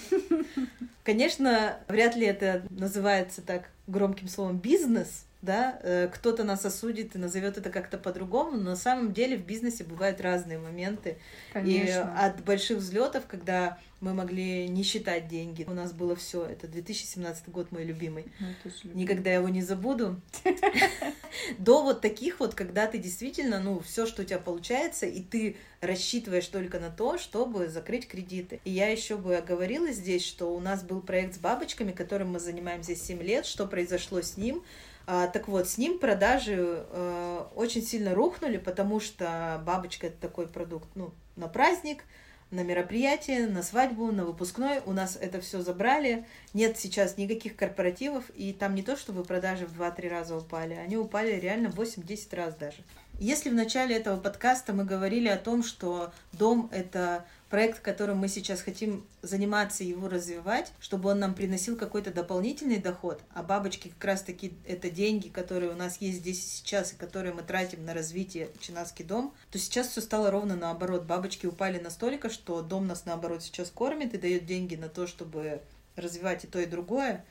Конечно, 1.02 1.80
вряд 1.88 2.14
ли 2.14 2.24
это 2.24 2.62
называется 2.70 3.42
так 3.42 3.70
громким 3.88 4.28
словом 4.28 4.58
бизнес, 4.58 5.24
да, 5.42 5.78
э, 5.82 6.08
кто-то 6.12 6.44
нас 6.44 6.64
осудит 6.64 7.14
и 7.14 7.18
назовет 7.18 7.56
это 7.56 7.70
как-то 7.70 7.96
по-другому, 7.96 8.52
но 8.52 8.70
на 8.70 8.76
самом 8.76 9.12
деле 9.12 9.38
в 9.38 9.46
бизнесе 9.46 9.84
бывают 9.84 10.20
разные 10.20 10.58
моменты. 10.58 11.18
Конечно. 11.52 12.14
И 12.16 12.26
от 12.26 12.44
больших 12.44 12.78
взлетов, 12.78 13.24
когда 13.26 13.78
мы 14.00 14.14
могли 14.14 14.68
не 14.68 14.82
считать 14.82 15.28
деньги, 15.28 15.64
у 15.66 15.72
нас 15.72 15.92
было 15.92 16.14
все. 16.16 16.44
Это 16.44 16.66
2017 16.66 17.48
год 17.48 17.70
мой 17.70 17.84
любимый. 17.84 18.26
Ну, 18.38 18.48
Никогда 18.94 19.32
его 19.32 19.48
не 19.48 19.62
забуду. 19.62 20.20
До 21.58 21.82
вот 21.82 22.00
таких 22.00 22.40
вот, 22.40 22.54
когда 22.54 22.86
ты 22.86 22.98
действительно, 22.98 23.60
ну, 23.60 23.80
все, 23.80 24.06
что 24.06 24.22
у 24.22 24.24
тебя 24.24 24.38
получается, 24.38 25.06
и 25.06 25.22
ты 25.22 25.56
рассчитываешь 25.80 26.46
только 26.46 26.80
на 26.80 26.90
то, 26.90 27.18
чтобы 27.18 27.68
закрыть 27.68 28.08
кредиты. 28.08 28.60
И 28.64 28.70
я 28.70 28.88
еще 28.88 29.16
бы 29.16 29.36
оговорила 29.36 29.90
здесь, 29.92 30.24
что 30.24 30.54
у 30.54 30.60
нас 30.60 30.82
был 30.82 31.00
проект 31.00 31.34
с 31.36 31.38
бабочками, 31.38 31.92
которым 31.92 32.32
мы 32.32 32.40
занимаемся 32.40 32.94
7 32.94 33.22
лет, 33.22 33.46
что 33.46 33.66
произошло 33.66 34.20
с 34.22 34.36
ним. 34.36 34.62
А, 35.06 35.26
так 35.26 35.48
вот, 35.48 35.68
с 35.68 35.78
ним 35.78 35.98
продажи 35.98 36.56
э, 36.58 37.44
очень 37.54 37.82
сильно 37.82 38.14
рухнули, 38.14 38.58
потому 38.58 39.00
что 39.00 39.62
бабочка 39.66 40.08
это 40.08 40.16
такой 40.20 40.46
продукт, 40.46 40.88
ну, 40.94 41.12
на 41.36 41.48
праздник, 41.48 42.04
на 42.50 42.62
мероприятие, 42.62 43.46
на 43.46 43.62
свадьбу, 43.62 44.10
на 44.12 44.24
выпускной. 44.24 44.80
У 44.84 44.92
нас 44.92 45.16
это 45.20 45.40
все 45.40 45.62
забрали. 45.62 46.26
Нет 46.52 46.78
сейчас 46.78 47.16
никаких 47.16 47.56
корпоративов, 47.56 48.24
и 48.34 48.52
там 48.52 48.74
не 48.74 48.82
то, 48.82 48.96
чтобы 48.96 49.24
продажи 49.24 49.66
в 49.66 49.80
2-3 49.80 50.08
раза 50.08 50.36
упали, 50.36 50.74
они 50.74 50.96
упали 50.96 51.32
реально 51.32 51.70
в 51.70 51.78
8-10 51.78 52.36
раз 52.36 52.54
даже. 52.54 52.78
Если 53.20 53.50
в 53.50 53.54
начале 53.54 53.96
этого 53.96 54.18
подкаста 54.18 54.72
мы 54.72 54.86
говорили 54.86 55.28
о 55.28 55.36
том, 55.36 55.62
что 55.62 56.10
дом— 56.32 56.70
это 56.72 57.26
проект, 57.50 57.80
которым 57.80 58.16
мы 58.16 58.28
сейчас 58.28 58.62
хотим 58.62 59.04
заниматься 59.20 59.84
и 59.84 59.88
его 59.88 60.08
развивать, 60.08 60.72
чтобы 60.80 61.10
он 61.10 61.18
нам 61.18 61.34
приносил 61.34 61.76
какой-то 61.76 62.14
дополнительный 62.14 62.78
доход, 62.78 63.20
а 63.34 63.42
бабочки 63.42 63.88
как 63.88 64.02
раз-таки 64.06 64.54
это 64.66 64.88
деньги, 64.88 65.28
которые 65.28 65.70
у 65.70 65.76
нас 65.76 66.00
есть 66.00 66.20
здесь 66.20 66.38
и 66.38 66.48
сейчас, 66.48 66.94
и 66.94 66.96
которые 66.96 67.34
мы 67.34 67.42
тратим 67.42 67.84
на 67.84 67.92
развитие 67.92 68.48
Чинаский 68.58 69.04
дом, 69.04 69.34
то 69.50 69.58
сейчас 69.58 69.88
все 69.88 70.00
стало 70.00 70.30
ровно 70.30 70.56
наоборот. 70.56 71.02
Бабочки 71.02 71.44
упали 71.44 71.78
настолько, 71.78 72.30
что 72.30 72.62
дом 72.62 72.86
нас 72.86 73.04
наоборот 73.04 73.42
сейчас 73.42 73.70
кормит 73.70 74.14
и 74.14 74.18
дает 74.18 74.46
деньги 74.46 74.76
на 74.76 74.88
то, 74.88 75.06
чтобы 75.06 75.60
развивать 75.94 76.44
и 76.44 76.46
то, 76.46 76.58
и 76.58 76.64
другое, 76.64 77.22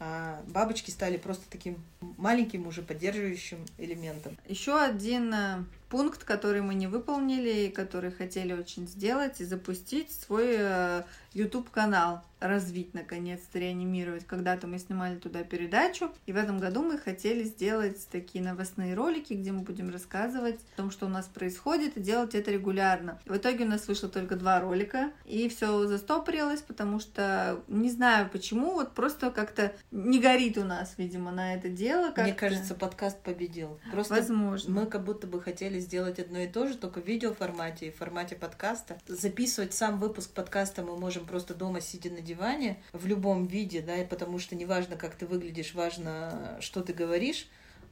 а 0.00 0.42
бабочки 0.48 0.90
стали 0.90 1.16
просто 1.16 1.44
таким 1.50 1.76
маленьким 2.16 2.66
уже 2.66 2.82
поддерживающим 2.82 3.58
элементом. 3.78 4.36
Еще 4.48 4.78
один 4.78 5.32
э, 5.32 5.64
пункт, 5.94 6.24
который 6.24 6.60
мы 6.60 6.74
не 6.74 6.88
выполнили 6.88 7.66
и 7.66 7.70
который 7.70 8.10
хотели 8.10 8.52
очень 8.52 8.88
сделать 8.88 9.40
и 9.40 9.44
запустить 9.44 10.10
свой 10.10 10.56
э, 10.58 11.04
YouTube 11.34 11.70
канал 11.70 12.24
развить, 12.44 12.92
наконец-то, 12.94 13.58
реанимировать. 13.58 14.26
Когда-то 14.26 14.66
мы 14.66 14.78
снимали 14.78 15.16
туда 15.16 15.42
передачу, 15.44 16.10
и 16.26 16.32
в 16.32 16.36
этом 16.36 16.58
году 16.58 16.82
мы 16.82 16.98
хотели 16.98 17.42
сделать 17.44 18.06
такие 18.10 18.44
новостные 18.44 18.94
ролики, 18.94 19.32
где 19.32 19.50
мы 19.50 19.60
будем 19.60 19.90
рассказывать 19.90 20.60
о 20.74 20.76
том, 20.76 20.90
что 20.90 21.06
у 21.06 21.08
нас 21.08 21.26
происходит, 21.26 21.96
и 21.96 22.00
делать 22.00 22.34
это 22.34 22.50
регулярно. 22.50 23.18
В 23.24 23.36
итоге 23.36 23.64
у 23.64 23.68
нас 23.68 23.88
вышло 23.88 24.08
только 24.08 24.36
два 24.36 24.60
ролика, 24.60 25.10
и 25.24 25.48
все 25.48 25.86
застопорилось, 25.86 26.60
потому 26.60 27.00
что 27.00 27.62
не 27.68 27.90
знаю 27.90 28.28
почему, 28.30 28.74
вот 28.74 28.92
просто 28.92 29.30
как-то 29.30 29.72
не 29.90 30.20
горит 30.20 30.58
у 30.58 30.64
нас, 30.64 30.94
видимо, 30.98 31.32
на 31.32 31.54
это 31.54 31.68
дело. 31.68 32.12
Мне 32.16 32.34
кажется, 32.34 32.74
подкаст 32.74 33.20
победил. 33.20 33.80
Просто 33.90 34.14
Возможно. 34.14 34.80
мы 34.80 34.86
как 34.86 35.04
будто 35.04 35.26
бы 35.26 35.40
хотели 35.40 35.80
сделать 35.84 36.18
одно 36.18 36.40
и 36.40 36.48
то 36.48 36.66
же, 36.66 36.76
только 36.76 37.00
в 37.00 37.06
видеоформате 37.06 37.86
и 37.86 37.90
в 37.90 37.96
формате 37.96 38.34
подкаста. 38.34 38.98
Записывать 39.06 39.74
сам 39.74 40.00
выпуск 40.00 40.30
подкаста 40.30 40.82
мы 40.82 40.96
можем 40.96 41.26
просто 41.26 41.54
дома, 41.54 41.80
сидя 41.80 42.10
на 42.10 42.20
диване, 42.20 42.82
в 42.92 43.06
любом 43.06 43.46
виде, 43.46 43.80
да, 43.80 43.94
потому 44.08 44.38
что 44.38 44.56
неважно, 44.56 44.96
как 44.96 45.14
ты 45.14 45.26
выглядишь, 45.26 45.74
важно, 45.74 46.56
что 46.60 46.82
ты 46.82 46.92
говоришь. 46.92 47.46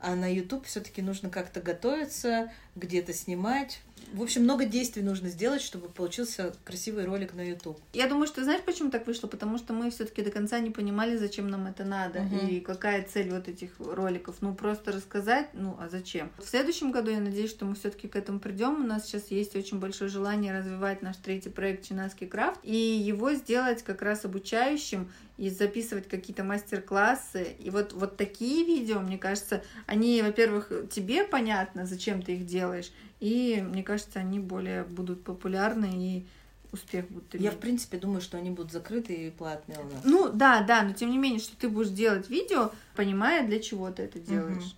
А 0.05 0.17
на 0.17 0.27
YouTube 0.27 0.67
все-таки 0.67 1.01
нужно 1.01 1.31
как-то 1.31 1.61
готовиться, 1.61 2.51
где-то 2.75 3.13
снимать, 3.13 3.81
в 4.13 4.23
общем, 4.23 4.43
много 4.43 4.67
действий 4.67 5.03
нужно 5.03 5.29
сделать, 5.29 5.63
чтобы 5.63 5.89
получился 5.89 6.55
красивый 6.65 7.07
ролик 7.07 7.35
на 7.35 7.49
YouTube. 7.49 7.79
Я 7.95 8.09
думаю, 8.09 8.27
что 8.27 8.45
знаешь, 8.45 8.63
почему 8.63 8.91
так 8.91 9.07
вышло? 9.07 9.27
Потому 9.27 9.59
что 9.59 9.73
мы 9.73 9.91
все-таки 9.91 10.23
до 10.23 10.31
конца 10.31 10.59
не 10.59 10.71
понимали, 10.71 11.17
зачем 11.17 11.49
нам 11.49 11.67
это 11.67 11.85
надо 11.85 12.21
угу. 12.21 12.47
и 12.47 12.61
какая 12.61 13.05
цель 13.05 13.31
вот 13.31 13.49
этих 13.49 13.71
роликов. 13.79 14.37
Ну, 14.41 14.55
просто 14.55 14.93
рассказать, 14.93 15.49
ну, 15.55 15.77
а 15.81 15.89
зачем? 15.89 16.31
В 16.39 16.49
следующем 16.49 16.93
году 16.93 17.11
я 17.11 17.21
надеюсь, 17.21 17.51
что 17.51 17.65
мы 17.65 17.75
все-таки 17.75 18.09
к 18.09 18.17
этому 18.17 18.39
придем. 18.39 18.85
У 18.85 18.87
нас 18.87 19.07
сейчас 19.07 19.31
есть 19.31 19.57
очень 19.57 19.79
большое 19.79 20.11
желание 20.11 20.57
развивать 20.57 21.03
наш 21.03 21.17
третий 21.17 21.51
проект 21.51 21.87
Чинаский 21.87 22.27
крафт 22.27 22.61
и 22.63 22.77
его 22.77 23.33
сделать 23.33 23.83
как 23.83 24.03
раз 24.03 24.25
обучающим 24.25 25.11
и 25.39 25.49
записывать 25.49 26.09
какие-то 26.09 26.45
мастер-классы. 26.45 27.57
И 27.59 27.71
вот, 27.71 27.95
вот 27.95 28.17
такие 28.17 28.65
видео, 28.65 29.01
мне 29.01 29.19
кажется, 29.19 29.63
они, 29.87 30.23
во-первых, 30.23 30.71
тебе 30.91 31.25
понятно, 31.25 31.87
зачем 31.87 32.23
ты 32.23 32.35
их 32.35 32.47
делаешь, 32.47 32.62
и 33.21 33.63
мне 33.67 33.83
кажется, 33.83 34.19
они 34.19 34.41
более 34.41 34.85
будут 34.85 35.23
популярны 35.25 35.91
и 35.93 36.27
успех 36.73 37.09
будут 37.09 37.35
иметь. 37.35 37.45
Я, 37.45 37.51
в 37.51 37.59
принципе, 37.59 37.99
думаю, 37.99 38.21
что 38.21 38.39
они 38.39 38.51
будут 38.51 38.73
закрыты 38.73 39.15
и 39.15 39.31
платные 39.31 39.79
у 39.79 39.85
нас. 39.85 40.03
Ну, 40.05 40.31
да, 40.33 40.63
да, 40.63 40.83
но 40.83 40.93
тем 40.93 41.11
не 41.11 41.19
менее, 41.19 41.39
что 41.39 41.57
ты 41.57 41.69
будешь 41.69 41.91
делать 41.91 42.29
видео, 42.29 42.73
понимая, 42.97 43.47
для 43.47 43.61
чего 43.61 43.91
ты 43.91 44.03
это 44.03 44.19
делаешь, 44.19 44.65
угу. 44.65 44.75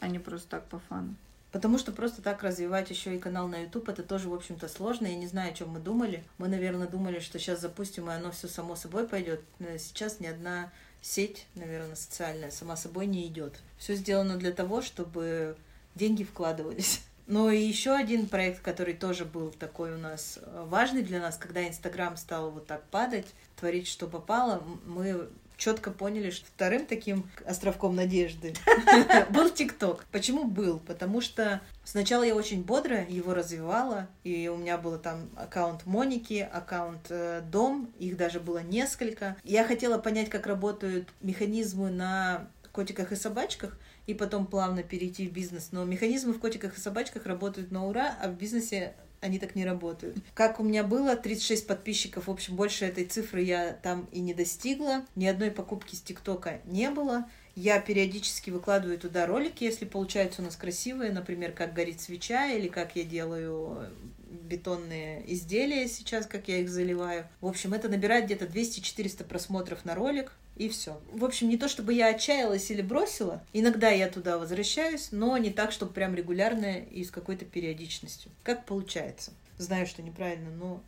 а 0.00 0.08
не 0.08 0.18
просто 0.18 0.48
так 0.48 0.64
по 0.66 0.78
фану. 0.78 1.14
Потому 1.52 1.78
что 1.78 1.90
просто 1.90 2.22
так 2.22 2.42
развивать 2.42 2.90
еще 2.90 3.16
и 3.16 3.18
канал 3.18 3.48
на 3.48 3.62
YouTube, 3.62 3.88
это 3.88 4.02
тоже, 4.02 4.28
в 4.28 4.34
общем-то, 4.34 4.68
сложно. 4.68 5.06
Я 5.06 5.16
не 5.16 5.26
знаю, 5.26 5.52
о 5.52 5.54
чем 5.54 5.70
мы 5.70 5.80
думали. 5.80 6.22
Мы, 6.38 6.48
наверное, 6.48 6.86
думали, 6.86 7.18
что 7.18 7.38
сейчас 7.38 7.60
запустим, 7.60 8.10
и 8.10 8.12
оно 8.12 8.30
все 8.30 8.46
само 8.46 8.76
собой 8.76 9.08
пойдет. 9.08 9.40
Но 9.58 9.68
сейчас 9.78 10.20
ни 10.20 10.26
одна 10.26 10.70
сеть, 11.00 11.46
наверное, 11.54 11.96
социальная 11.96 12.50
сама 12.50 12.76
собой 12.76 13.06
не 13.06 13.26
идет. 13.26 13.54
Все 13.78 13.94
сделано 13.94 14.36
для 14.36 14.52
того, 14.52 14.82
чтобы 14.82 15.56
деньги 15.96 16.22
вкладывались. 16.22 17.00
Но 17.26 17.50
и 17.50 17.60
еще 17.60 17.92
один 17.92 18.28
проект, 18.28 18.62
который 18.62 18.94
тоже 18.94 19.24
был 19.24 19.50
такой 19.50 19.92
у 19.94 19.98
нас 19.98 20.38
э, 20.40 20.64
важный 20.68 21.02
для 21.02 21.20
нас, 21.20 21.36
когда 21.36 21.66
Инстаграм 21.66 22.16
стал 22.16 22.52
вот 22.52 22.68
так 22.68 22.84
падать, 22.84 23.26
творить, 23.56 23.88
что 23.88 24.06
попало, 24.06 24.62
мы 24.86 25.28
четко 25.56 25.90
поняли, 25.90 26.30
что 26.30 26.46
вторым 26.46 26.86
таким 26.86 27.28
островком 27.46 27.96
надежды 27.96 28.54
был 29.30 29.50
ТикТок. 29.50 30.04
Почему 30.12 30.44
был? 30.44 30.78
Потому 30.78 31.20
что 31.20 31.60
сначала 31.84 32.22
я 32.22 32.34
очень 32.34 32.62
бодро 32.62 33.04
его 33.08 33.34
развивала, 33.34 34.06
и 34.22 34.48
у 34.48 34.56
меня 34.56 34.78
был 34.78 34.98
там 34.98 35.30
аккаунт 35.36 35.86
Моники, 35.86 36.48
аккаунт 36.52 37.06
э, 37.08 37.42
Дом, 37.50 37.90
их 37.98 38.16
даже 38.16 38.38
было 38.38 38.58
несколько. 38.58 39.36
Я 39.44 39.64
хотела 39.64 39.98
понять, 39.98 40.28
как 40.28 40.46
работают 40.46 41.08
механизмы 41.22 41.90
на 41.90 42.46
котиках 42.72 43.12
и 43.12 43.16
собачках, 43.16 43.78
и 44.06 44.14
потом 44.14 44.46
плавно 44.46 44.82
перейти 44.82 45.28
в 45.28 45.32
бизнес. 45.32 45.68
Но 45.72 45.84
механизмы 45.84 46.32
в 46.32 46.38
котиках 46.38 46.76
и 46.76 46.80
собачках 46.80 47.26
работают 47.26 47.70
на 47.70 47.86
ура, 47.86 48.16
а 48.20 48.28
в 48.28 48.36
бизнесе 48.36 48.94
они 49.20 49.38
так 49.38 49.54
не 49.54 49.64
работают. 49.64 50.16
Как 50.34 50.60
у 50.60 50.62
меня 50.62 50.84
было, 50.84 51.16
36 51.16 51.66
подписчиков, 51.66 52.26
в 52.26 52.30
общем, 52.30 52.54
больше 52.54 52.84
этой 52.84 53.04
цифры 53.04 53.42
я 53.42 53.72
там 53.82 54.08
и 54.12 54.20
не 54.20 54.34
достигла. 54.34 55.04
Ни 55.14 55.26
одной 55.26 55.50
покупки 55.50 55.94
с 55.94 56.00
ТикТока 56.00 56.60
не 56.64 56.90
было. 56.90 57.28
Я 57.54 57.80
периодически 57.80 58.50
выкладываю 58.50 58.98
туда 58.98 59.26
ролики, 59.26 59.64
если 59.64 59.86
получаются 59.86 60.42
у 60.42 60.44
нас 60.44 60.56
красивые, 60.56 61.10
например, 61.10 61.52
как 61.52 61.72
горит 61.72 62.02
свеча 62.02 62.46
или 62.48 62.68
как 62.68 62.94
я 62.96 63.04
делаю 63.04 63.88
бетонные 64.28 65.24
изделия 65.32 65.88
сейчас, 65.88 66.26
как 66.26 66.48
я 66.48 66.58
их 66.58 66.68
заливаю. 66.68 67.26
В 67.40 67.46
общем, 67.46 67.72
это 67.72 67.88
набирает 67.88 68.26
где-то 68.26 68.44
200-400 68.44 69.24
просмотров 69.24 69.84
на 69.86 69.94
ролик 69.94 70.32
и 70.56 70.68
все. 70.68 71.00
В 71.12 71.24
общем, 71.24 71.48
не 71.48 71.56
то 71.56 71.68
чтобы 71.68 71.92
я 71.92 72.08
отчаялась 72.08 72.70
или 72.70 72.82
бросила, 72.82 73.42
иногда 73.52 73.90
я 73.90 74.08
туда 74.08 74.38
возвращаюсь, 74.38 75.08
но 75.12 75.36
не 75.38 75.50
так, 75.50 75.72
чтобы 75.72 75.92
прям 75.92 76.14
регулярно 76.14 76.80
и 76.80 77.04
с 77.04 77.10
какой-то 77.10 77.44
периодичностью. 77.44 78.30
Как 78.42 78.64
получается. 78.64 79.32
Знаю, 79.58 79.86
что 79.86 80.02
неправильно, 80.02 80.50
но 80.50 80.82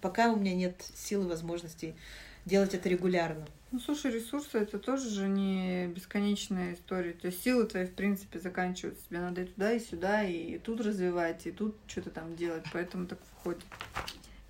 пока 0.00 0.32
у 0.32 0.36
меня 0.36 0.54
нет 0.54 0.84
силы 0.94 1.26
и 1.26 1.28
возможностей 1.28 1.94
делать 2.44 2.74
это 2.74 2.88
регулярно. 2.88 3.46
Ну, 3.72 3.80
слушай, 3.80 4.12
ресурсы 4.12 4.58
это 4.58 4.78
тоже 4.78 5.10
же 5.10 5.28
не 5.28 5.88
бесконечная 5.88 6.74
история. 6.74 7.12
То 7.12 7.26
есть 7.26 7.42
силы 7.42 7.64
твои, 7.64 7.84
в 7.86 7.94
принципе, 7.94 8.38
заканчиваются. 8.38 9.04
Тебе 9.08 9.20
надо 9.20 9.42
и 9.42 9.46
туда, 9.46 9.72
и 9.72 9.80
сюда, 9.80 10.22
и 10.22 10.58
тут 10.58 10.80
развивать, 10.80 11.46
и 11.46 11.50
тут 11.50 11.74
что-то 11.88 12.10
там 12.10 12.36
делать. 12.36 12.64
Поэтому 12.72 13.06
так 13.06 13.18
входит. 13.40 13.64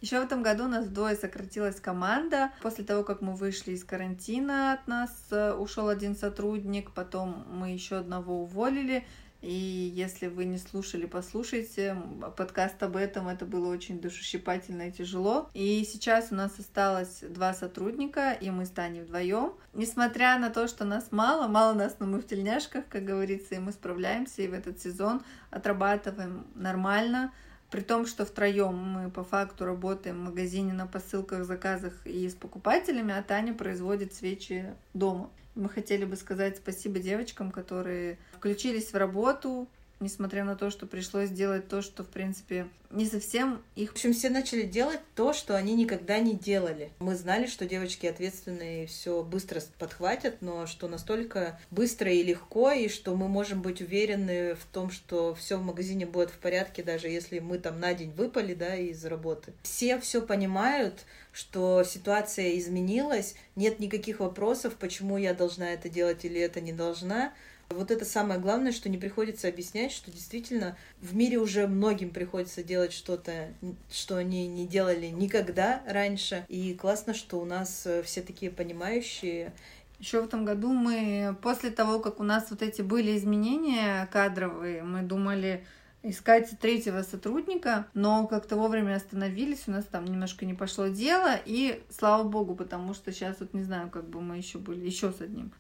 Еще 0.01 0.21
в 0.21 0.25
этом 0.25 0.43
году 0.43 0.65
у 0.65 0.69
нас 0.69 0.87
вдвое 0.87 1.17
сократилась 1.17 1.81
команда. 1.81 2.51
После 2.63 2.85
того, 2.85 3.03
как 3.03 3.23
мы 3.23 3.35
вышли 3.35 3.73
из 3.73 3.83
карантина, 3.83 4.75
от 4.75 4.87
нас 4.87 5.11
э, 5.31 5.53
ушел 5.53 5.89
один 5.89 6.15
сотрудник, 6.15 6.93
потом 6.93 7.47
мы 7.51 7.71
еще 7.71 7.97
одного 7.97 8.43
уволили. 8.43 9.07
И 9.43 9.93
если 9.95 10.27
вы 10.27 10.45
не 10.45 10.59
слушали, 10.59 11.07
послушайте. 11.07 11.97
Подкаст 12.37 12.83
об 12.83 12.97
этом, 12.97 13.29
это 13.29 13.45
было 13.45 13.73
очень 13.73 14.01
душещипательно 14.01 14.89
и 14.89 14.93
тяжело. 14.93 15.51
И 15.55 15.85
сейчас 15.85 16.33
у 16.33 16.35
нас 16.35 16.59
осталось 16.59 17.21
два 17.21 17.55
сотрудника, 17.55 18.33
и 18.33 18.51
мы 18.51 18.67
станем 18.67 19.05
вдвоем. 19.05 19.53
Несмотря 19.73 20.39
на 20.39 20.51
то, 20.51 20.69
что 20.69 20.85
нас 20.85 21.13
мало, 21.13 21.49
мало 21.49 21.75
нас, 21.75 21.97
но 22.01 22.07
мы 22.07 22.21
в 22.21 22.27
тельняшках, 22.27 22.89
как 22.89 23.05
говорится, 23.05 23.55
и 23.55 23.59
мы 23.59 23.73
справляемся, 23.73 24.43
и 24.43 24.49
в 24.49 24.53
этот 24.53 24.81
сезон 24.81 25.23
отрабатываем 25.51 26.47
нормально. 26.55 27.33
При 27.71 27.81
том, 27.81 28.07
что 28.07 28.25
втроем 28.25 28.77
мы 28.77 29.11
по 29.11 29.25
факту 29.25 29.65
работаем 29.65 30.17
в 30.17 30.31
магазине 30.31 30.73
на 30.73 30.87
посылках, 30.87 31.45
заказах 31.45 32.07
и 32.07 32.29
с 32.29 32.35
покупателями, 32.35 33.13
а 33.13 33.23
Таня 33.23 33.55
производит 33.55 34.15
свечи 34.15 34.73
дома. 34.95 35.31
Мы 35.57 35.69
хотели 35.69 36.05
бы 36.05 36.17
сказать 36.17 36.59
спасибо 36.59 36.99
девочкам, 36.99 37.51
которые 37.51 38.19
включились 38.33 38.93
в 38.93 38.97
работу, 38.97 39.69
несмотря 40.01 40.45
на 40.45 40.57
то, 40.57 40.71
что 40.71 40.87
пришлось 40.87 41.31
делать 41.31 41.69
то, 41.69 41.83
что, 41.83 42.05
в 42.05 42.09
принципе, 42.09 42.69
не 42.91 43.07
совсем 43.07 43.63
их... 43.75 43.91
В 43.91 43.93
общем, 43.95 44.13
все 44.13 44.31
начали 44.31 44.63
делать 44.63 45.01
то, 45.15 45.33
что 45.33 45.57
они 45.57 45.75
никогда 45.75 46.19
не 46.19 46.35
делали. 46.35 46.91
Мы 46.99 47.17
знали, 47.17 47.47
что 47.47 47.67
девочки 47.67 48.07
ответственные 48.07 48.87
все 48.87 49.23
быстро 49.23 49.61
подхватят, 49.79 50.37
но 50.41 50.67
что 50.67 50.89
настолько 50.89 51.59
быстро 51.71 52.13
и 52.13 52.23
легко, 52.23 52.71
и 52.71 52.89
что 52.89 53.17
мы 53.17 53.29
можем 53.29 53.63
быть 53.63 53.81
уверены 53.81 54.55
в 54.55 54.65
том, 54.67 54.91
что 54.91 55.35
все 55.35 55.57
в 55.59 55.63
магазине 55.63 56.07
будет 56.07 56.31
в 56.31 56.39
порядке, 56.39 56.83
даже 56.83 57.09
если 57.09 57.39
мы 57.39 57.59
там 57.59 57.81
на 57.81 57.95
день 57.95 58.13
выпали, 58.13 58.55
да, 58.55 58.77
из 58.77 59.05
работы. 59.05 59.53
Все 59.63 59.99
все 59.99 60.23
понимают, 60.23 61.05
что 61.33 61.83
ситуация 61.85 62.57
изменилась, 62.59 63.35
нет 63.57 63.81
никаких 63.81 64.21
вопросов, 64.21 64.77
почему 64.77 65.19
я 65.19 65.35
должна 65.35 65.73
это 65.73 65.89
делать 65.89 66.25
или 66.25 66.41
это 66.41 66.61
не 66.61 66.73
должна. 66.73 67.33
Вот 67.71 67.91
это 67.91 68.05
самое 68.05 68.41
главное, 68.41 68.73
что 68.73 68.89
не 68.89 68.97
приходится 68.97 69.49
объяснять, 69.49 69.93
что 69.93 70.11
действительно 70.11 70.77
в 71.01 71.15
мире 71.17 71.39
уже 71.39 71.67
многим 71.67 72.11
приходится 72.11 72.63
делать 72.63 72.93
что-то, 72.93 73.49
что 73.91 74.17
они 74.17 74.47
не 74.47 74.67
делали 74.67 75.07
никогда 75.07 75.83
раньше. 75.87 76.47
И 76.49 76.75
классно, 76.75 77.13
что 77.13 77.41
у 77.41 77.45
нас 77.45 77.87
э, 77.87 78.03
все 78.03 78.23
такие 78.23 78.51
понимающие. 78.51 79.53
Еще 79.99 80.21
в 80.21 80.27
этом 80.27 80.45
году 80.45 80.73
мы, 80.73 81.37
после 81.43 81.71
того, 81.71 81.99
как 81.99 82.21
у 82.21 82.23
нас 82.23 82.47
вот 82.51 82.63
эти 82.63 82.83
были 82.83 83.17
изменения 83.17 84.09
кадровые, 84.13 84.83
мы 84.83 85.03
думали, 85.03 85.65
искать 86.03 86.51
третьего 86.61 87.03
сотрудника, 87.03 87.87
но 87.95 88.27
как-то 88.27 88.57
вовремя 88.57 88.95
остановились, 88.95 89.65
у 89.67 89.73
нас 89.73 89.85
там 89.85 90.05
немножко 90.05 90.47
не 90.47 90.55
пошло 90.55 90.87
дело, 90.87 91.35
и 91.45 91.83
слава 91.91 92.23
богу, 92.23 92.55
потому 92.55 92.95
что 92.95 93.13
сейчас 93.13 93.41
вот 93.41 93.55
не 93.55 93.63
знаю, 93.63 93.91
как 93.91 94.09
бы 94.09 94.21
мы 94.21 94.37
еще 94.37 94.59
были 94.59 94.85
еще 94.87 95.13
с 95.13 95.21
одним. 95.21 95.53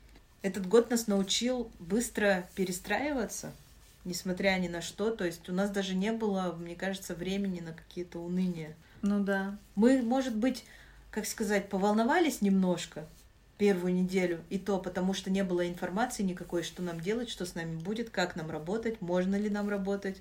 Этот 0.42 0.66
год 0.66 0.90
нас 0.90 1.06
научил 1.06 1.70
быстро 1.78 2.48
перестраиваться, 2.54 3.52
несмотря 4.04 4.58
ни 4.58 4.68
на 4.68 4.80
что. 4.80 5.10
То 5.10 5.24
есть 5.24 5.48
у 5.48 5.52
нас 5.52 5.70
даже 5.70 5.94
не 5.94 6.12
было, 6.12 6.54
мне 6.58 6.76
кажется, 6.76 7.14
времени 7.14 7.60
на 7.60 7.72
какие-то 7.72 8.18
уныния. 8.18 8.76
Ну 9.02 9.22
да. 9.22 9.58
Мы, 9.74 10.02
может 10.02 10.36
быть, 10.36 10.64
как 11.10 11.26
сказать, 11.26 11.68
поволновались 11.68 12.42
немножко 12.42 13.06
первую 13.58 13.94
неделю, 13.94 14.40
и 14.50 14.58
то 14.58 14.78
потому, 14.78 15.14
что 15.14 15.30
не 15.30 15.42
было 15.42 15.66
информации 15.66 16.22
никакой, 16.22 16.62
что 16.62 16.82
нам 16.82 17.00
делать, 17.00 17.30
что 17.30 17.46
с 17.46 17.54
нами 17.54 17.76
будет, 17.76 18.10
как 18.10 18.36
нам 18.36 18.50
работать, 18.50 19.00
можно 19.00 19.34
ли 19.36 19.48
нам 19.48 19.68
работать 19.68 20.18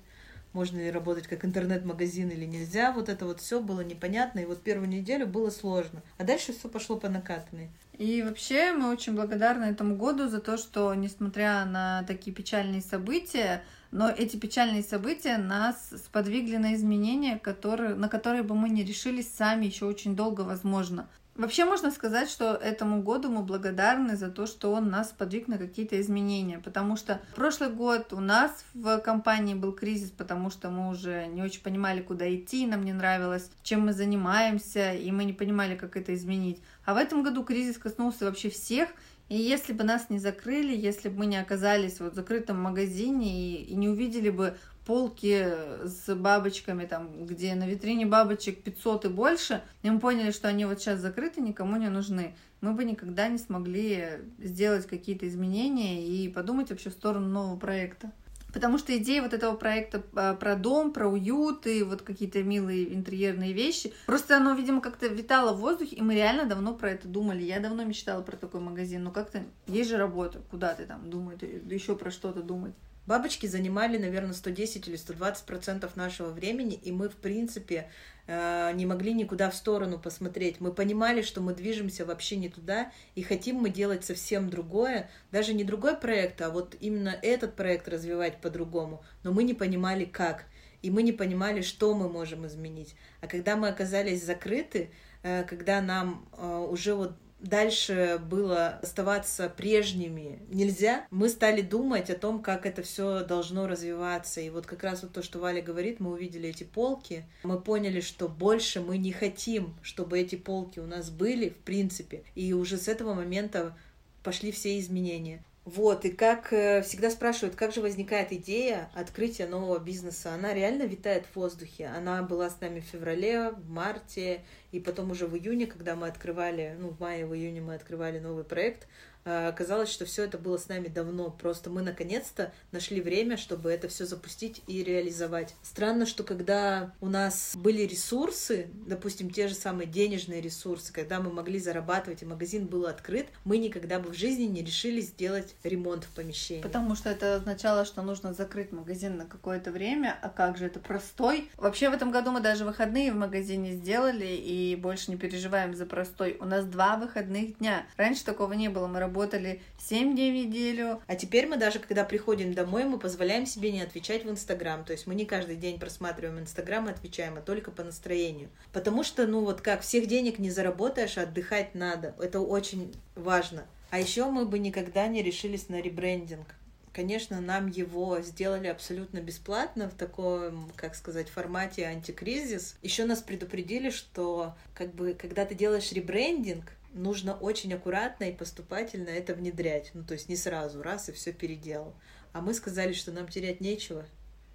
можно 0.56 0.78
ли 0.78 0.90
работать 0.90 1.26
как 1.26 1.44
интернет-магазин 1.44 2.30
или 2.30 2.46
нельзя. 2.46 2.90
Вот 2.90 3.10
это 3.10 3.26
вот 3.26 3.40
все 3.40 3.60
было 3.60 3.82
непонятно, 3.82 4.40
и 4.40 4.46
вот 4.46 4.62
первую 4.62 4.88
неделю 4.88 5.26
было 5.26 5.50
сложно. 5.50 6.02
А 6.16 6.24
дальше 6.24 6.54
все 6.54 6.68
пошло 6.68 6.96
по 6.96 7.10
накатанной. 7.10 7.68
И 7.98 8.22
вообще 8.22 8.72
мы 8.72 8.90
очень 8.90 9.14
благодарны 9.14 9.64
этому 9.64 9.96
году 9.96 10.28
за 10.28 10.40
то, 10.40 10.56
что, 10.56 10.94
несмотря 10.94 11.66
на 11.66 12.04
такие 12.04 12.34
печальные 12.34 12.80
события, 12.80 13.62
но 13.90 14.08
эти 14.08 14.38
печальные 14.38 14.82
события 14.82 15.36
нас 15.36 15.90
сподвигли 16.04 16.56
на 16.56 16.74
изменения, 16.74 17.38
которые, 17.38 17.94
на 17.94 18.08
которые 18.08 18.42
бы 18.42 18.54
мы 18.54 18.70
не 18.70 18.82
решились 18.82 19.30
сами 19.32 19.66
еще 19.66 19.84
очень 19.84 20.16
долго, 20.16 20.40
возможно. 20.40 21.06
Вообще 21.36 21.66
можно 21.66 21.90
сказать, 21.90 22.30
что 22.30 22.54
этому 22.54 23.02
году 23.02 23.28
мы 23.28 23.42
благодарны 23.42 24.16
за 24.16 24.30
то, 24.30 24.46
что 24.46 24.72
он 24.72 24.88
нас 24.88 25.08
подвиг 25.08 25.48
на 25.48 25.58
какие-то 25.58 26.00
изменения, 26.00 26.58
потому 26.58 26.96
что 26.96 27.20
прошлый 27.34 27.68
год 27.68 28.14
у 28.14 28.20
нас 28.20 28.64
в 28.72 28.98
компании 28.98 29.54
был 29.54 29.72
кризис, 29.72 30.10
потому 30.10 30.48
что 30.48 30.70
мы 30.70 30.88
уже 30.88 31.26
не 31.26 31.42
очень 31.42 31.62
понимали, 31.62 32.00
куда 32.00 32.34
идти, 32.34 32.66
нам 32.66 32.84
не 32.84 32.94
нравилось, 32.94 33.50
чем 33.62 33.82
мы 33.82 33.92
занимаемся, 33.92 34.94
и 34.94 35.10
мы 35.10 35.24
не 35.24 35.34
понимали, 35.34 35.76
как 35.76 35.98
это 35.98 36.14
изменить. 36.14 36.62
А 36.86 36.94
в 36.94 36.96
этом 36.96 37.22
году 37.22 37.44
кризис 37.44 37.76
коснулся 37.76 38.24
вообще 38.24 38.48
всех, 38.48 38.88
и 39.28 39.36
если 39.36 39.74
бы 39.74 39.84
нас 39.84 40.08
не 40.08 40.18
закрыли, 40.18 40.74
если 40.74 41.08
бы 41.10 41.18
мы 41.18 41.26
не 41.26 41.36
оказались 41.36 42.00
вот 42.00 42.12
в 42.12 42.16
закрытом 42.16 42.62
магазине 42.62 43.56
и, 43.56 43.64
и 43.64 43.74
не 43.74 43.88
увидели 43.88 44.30
бы 44.30 44.56
полки 44.86 45.44
с 45.84 46.14
бабочками, 46.14 46.86
там, 46.86 47.26
где 47.26 47.54
на 47.54 47.66
витрине 47.66 48.06
бабочек 48.06 48.62
500 48.62 49.06
и 49.06 49.08
больше, 49.08 49.62
и 49.82 49.90
мы 49.90 49.98
поняли, 49.98 50.30
что 50.30 50.48
они 50.48 50.64
вот 50.64 50.80
сейчас 50.80 51.00
закрыты, 51.00 51.40
никому 51.40 51.76
не 51.76 51.88
нужны. 51.88 52.34
Мы 52.60 52.72
бы 52.72 52.84
никогда 52.84 53.28
не 53.28 53.38
смогли 53.38 54.20
сделать 54.38 54.86
какие-то 54.86 55.28
изменения 55.28 56.06
и 56.06 56.28
подумать 56.28 56.70
вообще 56.70 56.90
в 56.90 56.94
сторону 56.94 57.28
нового 57.28 57.58
проекта. 57.58 58.12
Потому 58.52 58.78
что 58.78 58.96
идея 58.96 59.20
вот 59.20 59.34
этого 59.34 59.54
проекта 59.54 60.02
а, 60.14 60.34
про 60.34 60.56
дом, 60.56 60.92
про 60.92 61.06
уют 61.06 61.66
и 61.66 61.82
вот 61.82 62.00
какие-то 62.00 62.42
милые 62.42 62.94
интерьерные 62.94 63.52
вещи, 63.52 63.92
просто 64.06 64.38
оно, 64.38 64.54
видимо, 64.54 64.80
как-то 64.80 65.08
витало 65.08 65.52
в 65.52 65.60
воздухе, 65.60 65.96
и 65.96 66.00
мы 66.00 66.14
реально 66.14 66.46
давно 66.46 66.72
про 66.72 66.92
это 66.92 67.06
думали. 67.06 67.42
Я 67.42 67.60
давно 67.60 67.84
мечтала 67.84 68.22
про 68.22 68.36
такой 68.36 68.60
магазин, 68.60 69.04
но 69.04 69.10
как-то 69.10 69.42
есть 69.66 69.90
же 69.90 69.98
работа, 69.98 70.40
куда 70.50 70.72
ты 70.74 70.86
там 70.86 71.10
думаешь, 71.10 71.40
еще 71.42 71.96
про 71.96 72.10
что-то 72.10 72.42
думать. 72.42 72.72
Бабочки 73.06 73.46
занимали, 73.46 73.98
наверное, 73.98 74.32
110 74.32 74.88
или 74.88 74.96
120 74.96 75.46
процентов 75.46 75.94
нашего 75.94 76.30
времени, 76.30 76.74
и 76.74 76.90
мы, 76.90 77.08
в 77.08 77.14
принципе, 77.14 77.88
э, 78.26 78.72
не 78.74 78.84
могли 78.84 79.12
никуда 79.12 79.48
в 79.48 79.54
сторону 79.54 79.98
посмотреть. 79.98 80.60
Мы 80.60 80.72
понимали, 80.72 81.22
что 81.22 81.40
мы 81.40 81.54
движемся 81.54 82.04
вообще 82.04 82.36
не 82.36 82.48
туда, 82.48 82.90
и 83.14 83.22
хотим 83.22 83.56
мы 83.56 83.70
делать 83.70 84.04
совсем 84.04 84.50
другое, 84.50 85.08
даже 85.30 85.54
не 85.54 85.62
другой 85.62 85.96
проект, 85.96 86.42
а 86.42 86.50
вот 86.50 86.74
именно 86.80 87.16
этот 87.22 87.54
проект 87.54 87.88
развивать 87.88 88.40
по-другому. 88.40 89.04
Но 89.22 89.32
мы 89.32 89.44
не 89.44 89.54
понимали, 89.54 90.04
как. 90.04 90.46
И 90.82 90.90
мы 90.90 91.02
не 91.02 91.12
понимали, 91.12 91.62
что 91.62 91.94
мы 91.94 92.08
можем 92.08 92.46
изменить. 92.46 92.96
А 93.20 93.28
когда 93.28 93.56
мы 93.56 93.68
оказались 93.68 94.24
закрыты, 94.24 94.90
э, 95.22 95.44
когда 95.44 95.80
нам 95.80 96.28
э, 96.36 96.66
уже 96.68 96.94
вот 96.94 97.12
дальше 97.40 98.20
было 98.22 98.78
оставаться 98.82 99.48
прежними 99.48 100.40
нельзя, 100.48 101.06
мы 101.10 101.28
стали 101.28 101.60
думать 101.60 102.10
о 102.10 102.18
том, 102.18 102.42
как 102.42 102.66
это 102.66 102.82
все 102.82 103.24
должно 103.24 103.66
развиваться. 103.66 104.40
И 104.40 104.50
вот 104.50 104.66
как 104.66 104.82
раз 104.82 105.02
вот 105.02 105.12
то, 105.12 105.22
что 105.22 105.38
Валя 105.38 105.62
говорит, 105.62 106.00
мы 106.00 106.12
увидели 106.12 106.48
эти 106.48 106.64
полки, 106.64 107.24
мы 107.42 107.60
поняли, 107.60 108.00
что 108.00 108.28
больше 108.28 108.80
мы 108.80 108.98
не 108.98 109.12
хотим, 109.12 109.74
чтобы 109.82 110.18
эти 110.18 110.36
полки 110.36 110.78
у 110.78 110.86
нас 110.86 111.10
были, 111.10 111.50
в 111.50 111.56
принципе. 111.56 112.24
И 112.34 112.52
уже 112.52 112.78
с 112.78 112.88
этого 112.88 113.14
момента 113.14 113.76
пошли 114.22 114.50
все 114.50 114.78
изменения. 114.78 115.44
Вот, 115.66 116.04
и 116.04 116.10
как 116.10 116.52
э, 116.52 116.80
всегда 116.82 117.10
спрашивают, 117.10 117.56
как 117.56 117.74
же 117.74 117.80
возникает 117.80 118.32
идея 118.32 118.88
открытия 118.94 119.48
нового 119.48 119.80
бизнеса? 119.80 120.32
Она 120.32 120.54
реально 120.54 120.84
витает 120.84 121.26
в 121.26 121.34
воздухе. 121.34 121.86
Она 121.86 122.22
была 122.22 122.50
с 122.50 122.60
нами 122.60 122.78
в 122.78 122.84
феврале, 122.84 123.50
в 123.50 123.68
марте, 123.68 124.44
и 124.70 124.78
потом 124.78 125.10
уже 125.10 125.26
в 125.26 125.36
июне, 125.36 125.66
когда 125.66 125.96
мы 125.96 126.06
открывали, 126.06 126.76
ну, 126.78 126.90
в 126.90 127.00
мае, 127.00 127.26
в 127.26 127.34
июне 127.34 127.62
мы 127.62 127.74
открывали 127.74 128.20
новый 128.20 128.44
проект, 128.44 128.86
а, 129.26 129.48
оказалось, 129.48 129.90
что 129.90 130.04
все 130.04 130.22
это 130.22 130.38
было 130.38 130.56
с 130.56 130.68
нами 130.68 130.86
давно. 130.86 131.30
Просто 131.30 131.68
мы 131.68 131.82
наконец-то 131.82 132.52
нашли 132.70 133.00
время, 133.00 133.36
чтобы 133.36 133.72
это 133.72 133.88
все 133.88 134.06
запустить 134.06 134.62
и 134.68 134.84
реализовать. 134.84 135.56
Странно, 135.64 136.06
что 136.06 136.22
когда 136.22 136.92
у 137.00 137.08
нас 137.08 137.54
были 137.56 137.82
ресурсы, 137.82 138.68
допустим, 138.86 139.30
те 139.30 139.48
же 139.48 139.56
самые 139.56 139.88
денежные 139.88 140.40
ресурсы, 140.40 140.92
когда 140.92 141.18
мы 141.18 141.32
могли 141.32 141.58
зарабатывать, 141.58 142.22
и 142.22 142.26
магазин 142.26 142.66
был 142.66 142.86
открыт, 142.86 143.26
мы 143.44 143.58
никогда 143.58 143.98
бы 143.98 144.10
в 144.10 144.14
жизни 144.14 144.44
не 144.44 144.62
решили 144.62 145.00
сделать 145.00 145.56
ремонт 145.64 146.04
в 146.04 146.10
помещении. 146.10 146.62
Потому 146.62 146.94
что 146.94 147.10
это 147.10 147.34
означало, 147.34 147.84
что 147.84 148.02
нужно 148.02 148.32
закрыть 148.32 148.70
магазин 148.70 149.16
на 149.16 149.26
какое-то 149.26 149.72
время, 149.72 150.16
а 150.22 150.28
как 150.28 150.56
же 150.56 150.66
это 150.66 150.78
простой. 150.78 151.50
Вообще 151.56 151.90
в 151.90 151.94
этом 151.94 152.12
году 152.12 152.30
мы 152.30 152.40
даже 152.40 152.64
выходные 152.64 153.10
в 153.10 153.16
магазине 153.16 153.72
сделали 153.72 154.26
и 154.26 154.76
больше 154.76 155.10
не 155.10 155.16
переживаем 155.16 155.74
за 155.74 155.84
простой. 155.84 156.36
У 156.38 156.44
нас 156.44 156.64
два 156.64 156.96
выходных 156.96 157.58
дня. 157.58 157.86
Раньше 157.96 158.24
такого 158.24 158.52
не 158.52 158.68
было, 158.68 158.86
мы 158.86 159.00
работали 159.00 159.15
работали 159.16 159.62
7 159.78 160.14
дней 160.14 160.30
в 160.30 160.46
неделю. 160.46 161.00
А 161.06 161.16
теперь 161.16 161.46
мы 161.46 161.56
даже, 161.56 161.78
когда 161.78 162.04
приходим 162.04 162.52
домой, 162.52 162.84
мы 162.84 162.98
позволяем 162.98 163.46
себе 163.46 163.72
не 163.72 163.80
отвечать 163.80 164.24
в 164.24 164.30
Инстаграм. 164.30 164.84
То 164.84 164.92
есть 164.92 165.06
мы 165.06 165.14
не 165.14 165.24
каждый 165.24 165.56
день 165.56 165.80
просматриваем 165.80 166.38
Инстаграм 166.38 166.86
и 166.86 166.92
отвечаем, 166.92 167.38
а 167.38 167.40
только 167.40 167.70
по 167.70 167.82
настроению. 167.82 168.50
Потому 168.72 169.02
что, 169.02 169.26
ну 169.26 169.40
вот 169.40 169.62
как, 169.62 169.80
всех 169.80 170.06
денег 170.06 170.38
не 170.38 170.50
заработаешь, 170.50 171.16
а 171.16 171.22
отдыхать 171.22 171.74
надо. 171.74 172.14
Это 172.18 172.40
очень 172.40 172.94
важно. 173.14 173.66
А 173.90 173.98
еще 173.98 174.26
мы 174.26 174.44
бы 174.44 174.58
никогда 174.58 175.06
не 175.06 175.22
решились 175.22 175.70
на 175.70 175.80
ребрендинг. 175.80 176.46
Конечно, 176.92 177.40
нам 177.40 177.68
его 177.68 178.20
сделали 178.22 178.68
абсолютно 178.68 179.20
бесплатно 179.20 179.88
в 179.90 179.94
таком, 179.94 180.70
как 180.76 180.94
сказать, 180.94 181.28
формате 181.28 181.84
антикризис. 181.84 182.76
Еще 182.82 183.04
нас 183.04 183.20
предупредили, 183.20 183.90
что 183.90 184.54
как 184.74 184.94
бы, 184.94 185.12
когда 185.12 185.44
ты 185.44 185.54
делаешь 185.54 185.92
ребрендинг, 185.92 186.72
нужно 186.96 187.34
очень 187.34 187.72
аккуратно 187.74 188.24
и 188.24 188.32
поступательно 188.32 189.08
это 189.08 189.34
внедрять. 189.34 189.90
Ну, 189.94 190.04
то 190.04 190.14
есть 190.14 190.28
не 190.28 190.36
сразу, 190.36 190.82
раз 190.82 191.08
и 191.08 191.12
все 191.12 191.32
переделал. 191.32 191.94
а 192.32 192.40
мы 192.40 192.52
сказали, 192.52 192.92
что 192.92 193.12
нам 193.12 193.28
терять 193.28 193.60
нечего. 193.60 194.04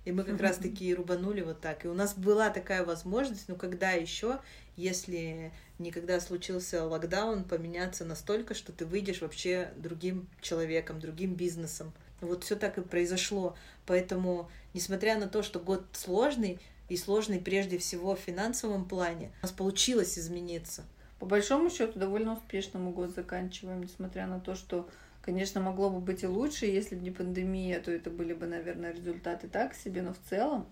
И 0.03 0.11
мы 0.11 0.23
как 0.23 0.41
раз 0.41 0.57
таки 0.57 0.93
рубанули 0.95 1.41
вот 1.41 1.61
так. 1.61 1.85
И 1.85 1.87
у 1.87 1.93
нас 1.93 2.15
была 2.15 2.49
такая 2.49 2.83
возможность, 2.83 3.47
но 3.47 3.55
когда 3.55 3.91
еще, 3.91 4.39
если 4.75 5.51
никогда 5.77 6.19
случился 6.19 6.83
локдаун, 6.85 7.43
поменяться 7.43 8.03
настолько, 8.03 8.55
что 8.55 8.71
ты 8.71 8.85
выйдешь 8.85 9.21
вообще 9.21 9.71
другим 9.77 10.27
человеком, 10.41 10.99
другим 10.99 11.35
бизнесом. 11.35 11.93
Вот 12.19 12.43
все 12.43 12.55
так 12.55 12.77
и 12.77 12.81
произошло. 12.81 13.55
Поэтому, 13.85 14.49
несмотря 14.73 15.19
на 15.19 15.27
то, 15.27 15.43
что 15.43 15.59
год 15.59 15.85
сложный, 15.93 16.59
и 16.89 16.97
сложный 16.97 17.39
прежде 17.39 17.77
всего 17.77 18.15
в 18.17 18.19
финансовом 18.19 18.85
плане, 18.85 19.31
у 19.41 19.45
нас 19.45 19.51
получилось 19.53 20.19
измениться. 20.19 20.83
По 21.21 21.27
большому 21.27 21.69
счету, 21.69 21.99
довольно 21.99 22.33
успешно 22.33 22.79
мы 22.79 22.91
год 22.91 23.11
заканчиваем, 23.11 23.81
несмотря 23.81 24.27
на 24.27 24.39
то, 24.39 24.55
что 24.55 24.89
Конечно, 25.21 25.61
могло 25.61 25.91
бы 25.91 25.99
быть 25.99 26.23
и 26.23 26.27
лучше, 26.27 26.65
если 26.65 26.95
бы 26.95 27.03
не 27.03 27.11
пандемия, 27.11 27.79
то 27.79 27.91
это 27.91 28.09
были 28.09 28.33
бы, 28.33 28.47
наверное, 28.47 28.91
результаты 28.91 29.47
так 29.47 29.75
себе, 29.75 30.01
но 30.01 30.13
в 30.13 30.19
целом 30.29 30.65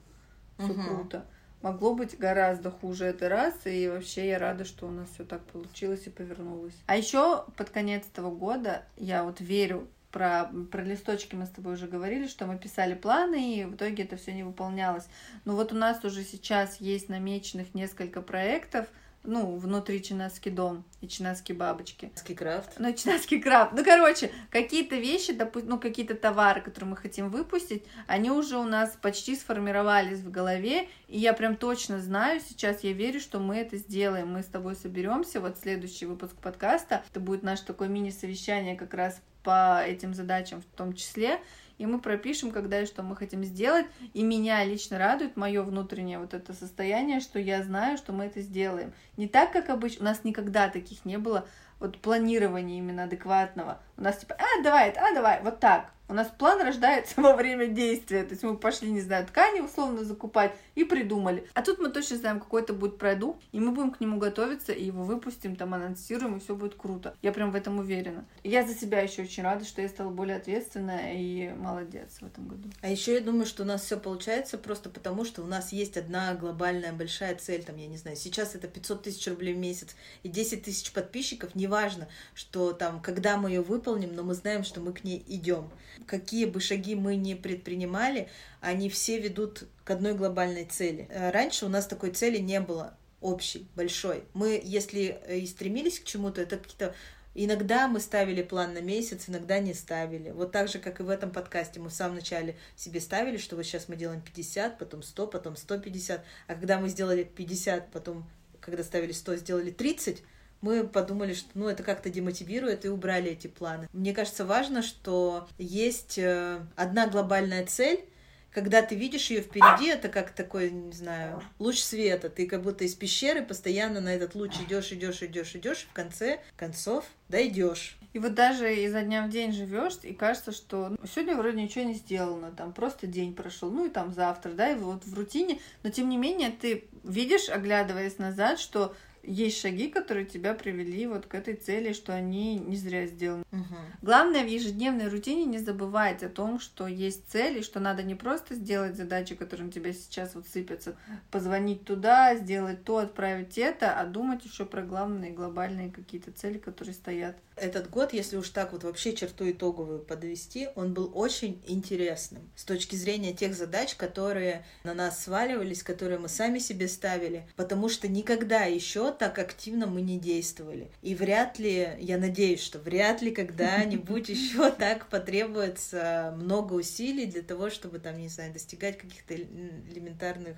все 0.57 0.71
угу. 0.71 0.81
круто. 0.81 1.25
Могло 1.62 1.93
быть 1.93 2.17
гораздо 2.17 2.71
хуже 2.71 3.05
это 3.05 3.29
раз, 3.29 3.53
и 3.65 3.88
вообще 3.88 4.29
я 4.29 4.39
рада, 4.39 4.65
что 4.65 4.88
у 4.88 4.91
нас 4.91 5.09
все 5.09 5.23
так 5.23 5.45
получилось 5.45 6.07
и 6.07 6.09
повернулось. 6.09 6.73
А 6.88 6.97
еще 6.97 7.45
под 7.57 7.69
конец 7.69 8.07
этого 8.12 8.31
года 8.31 8.85
я 8.97 9.23
вот 9.23 9.39
верю 9.39 9.88
про, 10.09 10.49
про 10.71 10.81
листочки 10.81 11.35
мы 11.35 11.45
с 11.45 11.49
тобой 11.49 11.73
уже 11.73 11.85
говорили, 11.85 12.27
что 12.27 12.47
мы 12.47 12.57
писали 12.57 12.95
планы, 12.95 13.55
и 13.55 13.65
в 13.65 13.75
итоге 13.75 14.03
это 14.03 14.17
все 14.17 14.33
не 14.33 14.43
выполнялось. 14.43 15.07
Но 15.45 15.55
вот 15.55 15.73
у 15.73 15.75
нас 15.75 16.03
уже 16.03 16.23
сейчас 16.23 16.77
есть 16.81 17.07
намеченных 17.07 17.75
несколько 17.75 18.21
проектов, 18.23 18.88
ну, 19.23 19.58
внутри 19.58 20.01
Чинаский 20.01 20.51
дом 20.51 20.84
и 21.01 21.08
Чинаские 21.08 21.58
бабочки. 21.58 22.08
Чинаский 22.08 22.36
крафт. 22.36 22.79
Ну, 22.79 22.93
Чинаский 22.93 23.41
крафт. 23.41 23.73
Ну, 23.73 23.84
короче, 23.84 24.32
какие-то 24.49 24.95
вещи, 24.95 25.34
допустим, 25.34 25.69
ну, 25.69 25.79
какие-то 25.79 26.15
товары, 26.15 26.62
которые 26.62 26.91
мы 26.91 26.97
хотим 26.97 27.29
выпустить, 27.29 27.84
они 28.08 28.32
уже 28.32 28.58
у 28.58 28.63
нас 28.63 28.97
почти 29.01 29.36
сформировались 29.36 30.19
в 30.19 30.32
голове, 30.32 30.88
и 31.08 31.19
я 31.19 31.34
прям 31.34 31.55
точно 31.55 31.99
знаю, 31.99 32.41
сейчас 32.41 32.84
я 32.84 32.93
верю, 32.93 33.19
что 33.19 33.39
мы 33.39 33.58
это 33.58 33.77
сделаем. 33.77 34.32
Мы 34.32 34.41
с 34.43 34.47
тобой 34.47 34.75
соберемся, 34.75 35.41
вот 35.41 35.58
следующий 35.58 36.05
выпуск 36.05 36.36
подкаста, 36.36 37.03
это 37.10 37.19
будет 37.19 37.43
наше 37.43 37.65
такое 37.65 37.88
мини-совещание 37.88 38.75
как 38.75 38.93
раз 38.93 39.21
по 39.43 39.82
этим 39.84 40.13
задачам 40.13 40.62
в 40.62 40.77
том 40.77 40.93
числе, 40.93 41.39
и 41.80 41.86
мы 41.86 42.00
пропишем, 42.00 42.52
когда 42.52 42.82
и 42.82 42.86
что 42.86 43.02
мы 43.02 43.15
хотим 43.15 43.44
сделать. 43.44 43.88
И 44.13 44.22
меня 44.22 44.63
лично 44.63 45.00
радует 45.00 45.38
мое 45.38 45.63
внутреннее 45.63 46.20
вот 46.20 46.36
это 46.36 46.54
состояние, 46.54 47.22
что 47.22 47.39
я 47.39 47.63
знаю, 47.63 47.98
что 47.98 48.12
мы 48.12 48.26
это 48.26 48.42
сделаем. 48.42 48.94
Не 49.18 49.28
так, 49.28 49.52
как 49.52 49.70
обычно, 49.70 50.02
у 50.02 50.04
нас 50.04 50.24
никогда 50.24 50.70
таких 50.70 51.06
не 51.06 51.18
было, 51.18 51.48
вот 51.80 52.00
планирования 52.00 52.78
именно 52.78 53.04
адекватного. 53.04 53.80
У 53.98 54.02
нас 54.02 54.18
типа, 54.18 54.36
а, 54.38 54.63
давай, 54.63 54.92
а, 54.92 55.13
давай, 55.13 55.42
вот 55.44 55.60
так. 55.60 55.92
У 56.10 56.13
нас 56.15 56.28
план 56.28 56.60
рождается 56.62 57.22
во 57.22 57.36
время 57.36 57.68
действия. 57.68 58.24
То 58.24 58.32
есть 58.32 58.42
мы 58.42 58.58
пошли, 58.58 58.89
не 58.89 59.00
знаю, 59.00 59.28
ткани 59.28 59.60
условно 59.60 60.04
закупать 60.04 60.56
и 60.74 60.84
придумали. 60.84 61.48
А 61.54 61.62
тут 61.62 61.78
мы 61.78 61.89
точно 61.89 62.18
знаем, 62.18 62.39
какой 62.39 62.63
это 62.63 62.74
будет 62.74 62.98
продукт, 62.98 63.44
и 63.52 63.60
мы 63.60 63.72
будем 63.72 63.92
к 63.92 64.00
нему 64.00 64.18
готовиться, 64.18 64.74
и 64.74 64.86
его 64.86 65.04
выпустим, 65.04 65.56
там 65.56 65.76
анонсируем, 65.76 66.38
и 66.38 66.39
все 66.39 66.56
будет 66.56 66.74
круто. 66.74 67.15
Я 67.22 67.32
прям 67.32 67.52
в 67.52 67.56
этом 67.56 67.78
уверена. 67.78 68.26
Я 68.44 68.65
за 68.65 68.74
себя 68.74 69.02
еще 69.02 69.22
очень 69.22 69.44
рада, 69.44 69.65
что 69.65 69.84
я 69.84 69.88
стала 69.88 70.10
более 70.10 70.38
ответственная 70.38 71.13
и 71.13 71.54
молодец 71.54 72.18
в 72.22 72.26
этом 72.26 72.48
году. 72.48 72.70
А 72.82 72.89
еще 72.89 73.13
я 73.13 73.22
думаю, 73.22 73.46
что 73.46 73.62
у 73.62 73.65
нас 73.68 73.84
все 73.84 74.00
получается 74.00 74.58
просто 74.58 74.89
потому, 74.89 75.26
что 75.26 75.44
у 75.44 75.46
нас 75.46 75.72
есть 75.72 75.96
одна 75.96 76.34
глобальная 76.34 76.92
большая 76.92 77.36
цель, 77.36 77.63
там, 77.63 77.78
я 77.78 77.86
не 77.86 77.98
знаю, 77.98 78.18
сейчас 78.18 78.56
это 78.56 78.68
500 78.68 79.04
тысяч 79.04 79.28
рублей 79.28 79.54
в 79.54 79.58
месяц 79.58 79.96
и 80.24 80.30
10 80.30 80.63
тысяч 80.63 80.92
подписчиков, 80.92 81.54
неважно, 81.69 82.08
что 82.34 82.73
там, 82.73 83.01
когда 83.01 83.38
мы 83.38 83.49
ее 83.49 83.62
выполним, 83.62 84.15
но 84.15 84.23
мы 84.23 84.34
знаем, 84.34 84.63
что 84.63 84.82
мы 84.82 84.91
к 84.93 85.03
ней 85.03 85.23
идем 85.27 85.69
какие 86.10 86.45
бы 86.45 86.60
шаги 86.60 86.95
мы 86.95 87.15
ни 87.15 87.36
предпринимали, 87.36 88.29
они 88.62 88.89
все 88.89 89.19
ведут 89.19 89.65
к 89.84 89.91
одной 89.91 90.13
глобальной 90.15 90.65
цели. 90.65 91.08
Э, 91.10 91.29
раньше 91.29 91.65
у 91.65 91.69
нас 91.69 91.86
такой 91.86 92.12
цели 92.12 92.38
не 92.38 92.60
было 92.60 92.97
общей, 93.21 93.67
большой. 93.75 94.23
Мы, 94.34 94.60
если 94.63 95.19
и 95.29 95.45
стремились 95.45 95.99
к 95.99 96.05
чему-то, 96.05 96.41
это 96.41 96.58
какие-то 96.58 96.95
Иногда 97.36 97.88
мы 97.88 97.99
ставили 97.99 98.41
план 98.41 98.73
на 98.73 98.82
месяц, 98.82 99.29
иногда 99.29 99.60
не 99.60 99.75
ставили. 99.75 100.32
Вот 100.32 100.51
так 100.51 100.67
же, 100.67 100.79
как 100.79 100.99
и 100.99 101.03
в 101.03 101.10
этом 101.10 101.29
подкасте. 101.32 101.79
Мы 101.79 101.89
в 101.89 101.93
самом 101.93 102.15
начале 102.15 102.58
себе 102.75 102.99
ставили, 102.99 103.38
что 103.38 103.55
вот 103.55 103.63
сейчас 103.63 103.88
мы 103.88 103.95
делаем 103.95 104.19
50, 104.19 104.79
потом 104.79 105.03
100, 105.03 105.27
потом 105.27 105.55
150. 105.55 106.25
А 106.47 106.53
когда 106.55 106.79
мы 106.79 106.89
сделали 106.89 107.23
50, 107.23 107.91
потом, 107.91 108.27
когда 108.60 108.84
ставили 108.84 109.12
100, 109.12 109.36
сделали 109.38 109.69
30, 109.69 110.23
мы 110.62 110.86
подумали, 110.86 111.34
что 111.34 111.50
ну, 111.54 111.67
это 111.67 111.84
как-то 111.84 112.10
демотивирует 112.10 112.86
и 112.86 112.89
убрали 112.89 113.32
эти 113.32 113.48
планы. 113.48 113.88
Мне 113.93 114.13
кажется, 114.13 114.45
важно, 114.45 114.82
что 114.82 115.48
есть 115.58 116.17
э, 116.17 116.60
одна 116.76 117.08
глобальная 117.08 117.65
цель, 117.65 118.06
когда 118.52 118.82
ты 118.82 118.95
видишь 118.95 119.30
ее 119.30 119.41
впереди, 119.41 119.89
это 119.89 120.10
как 120.10 120.32
такой, 120.32 120.72
не 120.72 120.91
знаю, 120.91 121.43
луч 121.60 121.80
света. 121.80 122.30
Ты 122.30 122.48
как 122.48 122.63
будто 122.63 122.84
из 122.84 122.95
пещеры 122.95 123.43
постоянно 123.43 124.02
на 124.02 124.10
этот 124.10 124.34
луч 124.34 124.54
идешь, 124.60 124.91
идешь, 124.91 125.22
идешь, 125.22 125.56
идешь, 125.56 125.88
в 125.89 125.93
конце 125.93 126.39
концов 126.58 127.06
дойдешь. 127.28 127.98
И 128.13 128.19
вот 128.19 128.34
даже 128.34 128.76
изо 128.76 129.04
дня 129.04 129.26
в 129.28 129.30
день 129.30 129.54
живешь, 129.54 130.00
и 130.02 130.13
кажется, 130.13 130.52
что 130.52 130.89
ну, 130.89 130.98
сегодня 131.08 131.36
вроде 131.36 131.62
ничего 131.62 131.86
не 131.86 131.93
сделано, 131.93 132.52
там 132.52 132.74
просто 132.74 133.06
день 133.06 133.36
прошел, 133.36 133.69
ну 133.69 133.86
и 133.86 133.89
там 133.89 134.12
завтра, 134.12 134.52
да, 134.54 134.72
и 134.72 134.76
вот 134.76 135.06
в 135.06 135.13
рутине, 135.13 135.60
но 135.84 135.91
тем 135.91 136.10
не 136.10 136.17
менее 136.17 136.50
ты 136.50 136.86
видишь, 137.04 137.50
оглядываясь 137.50 138.17
назад, 138.17 138.60
что 138.60 138.95
есть 139.23 139.60
шаги, 139.60 139.89
которые 139.89 140.25
тебя 140.25 140.53
привели 140.53 141.08
вот 141.08 141.25
к 141.25 141.36
этой 141.36 141.55
цели, 141.55 141.93
что 141.93 142.13
они 142.13 142.55
не 142.55 142.75
зря 142.75 143.05
сделаны. 143.08 143.43
Угу. 143.51 143.75
Главное 144.01 144.43
в 144.43 144.47
ежедневной 144.47 145.08
рутине 145.08 145.45
не 145.45 145.60
забывать 145.60 146.23
о 146.23 146.29
том, 146.29 146.60
что 146.60 146.88
есть 146.88 147.29
цели, 147.29 147.62
что 147.62 147.79
надо 147.79 148.03
не 148.03 148.15
просто 148.15 148.55
сделать 148.55 148.95
задачи, 148.95 149.36
которые 149.36 149.67
на 149.67 149.71
тебя 149.71 149.93
сейчас 149.93 150.36
вот 150.36 150.47
сыпятся, 150.47 150.95
позвонить 151.32 151.86
туда, 151.86 152.36
сделать 152.36 152.84
то, 152.84 152.97
отправить 152.97 153.58
это, 153.58 153.93
а 153.99 154.05
думать 154.05 154.45
еще 154.45 154.65
про 154.65 154.82
главные 154.82 155.32
глобальные 155.32 155.91
какие-то 155.91 156.32
цели, 156.32 156.58
которые 156.58 156.93
стоят. 156.93 157.36
Этот 157.60 157.89
год, 157.89 158.13
если 158.13 158.38
уж 158.38 158.50
так 158.50 158.72
вот 158.72 158.84
вообще 158.84 159.13
черту 159.13 159.50
итоговую 159.50 160.00
подвести, 160.00 160.69
он 160.76 160.93
был 160.93 161.12
очень 161.13 161.62
интересным 161.67 162.50
с 162.56 162.63
точки 162.63 162.95
зрения 162.95 163.34
тех 163.34 163.54
задач, 163.54 163.95
которые 163.95 164.65
на 164.84 164.93
нас 164.93 165.24
сваливались, 165.24 165.84
которые 165.84 166.19
мы 166.19 166.30
сами 166.30 166.60
себе 166.60 166.88
ставили, 166.88 167.48
потому 167.56 167.89
что 167.89 168.08
никогда 168.08 168.63
еще 168.63 169.12
так 169.12 169.39
активно 169.39 169.88
мы 169.88 170.02
не 170.02 170.19
действовали. 170.19 170.91
И 171.02 171.15
вряд 171.15 171.60
ли, 171.60 171.89
я 172.00 172.17
надеюсь, 172.17 172.62
что 172.62 172.80
вряд 172.80 173.22
ли 173.22 173.32
когда-нибудь 173.32 174.30
еще 174.30 174.72
так 174.72 175.08
потребуется 175.10 176.34
много 176.38 176.74
усилий 176.74 177.26
для 177.26 177.41
того, 177.41 177.69
чтобы 177.69 178.00
там, 178.00 178.17
не 178.17 178.30
знаю, 178.30 178.54
достигать 178.54 178.98
каких-то 178.98 179.36
элементарных 179.36 180.58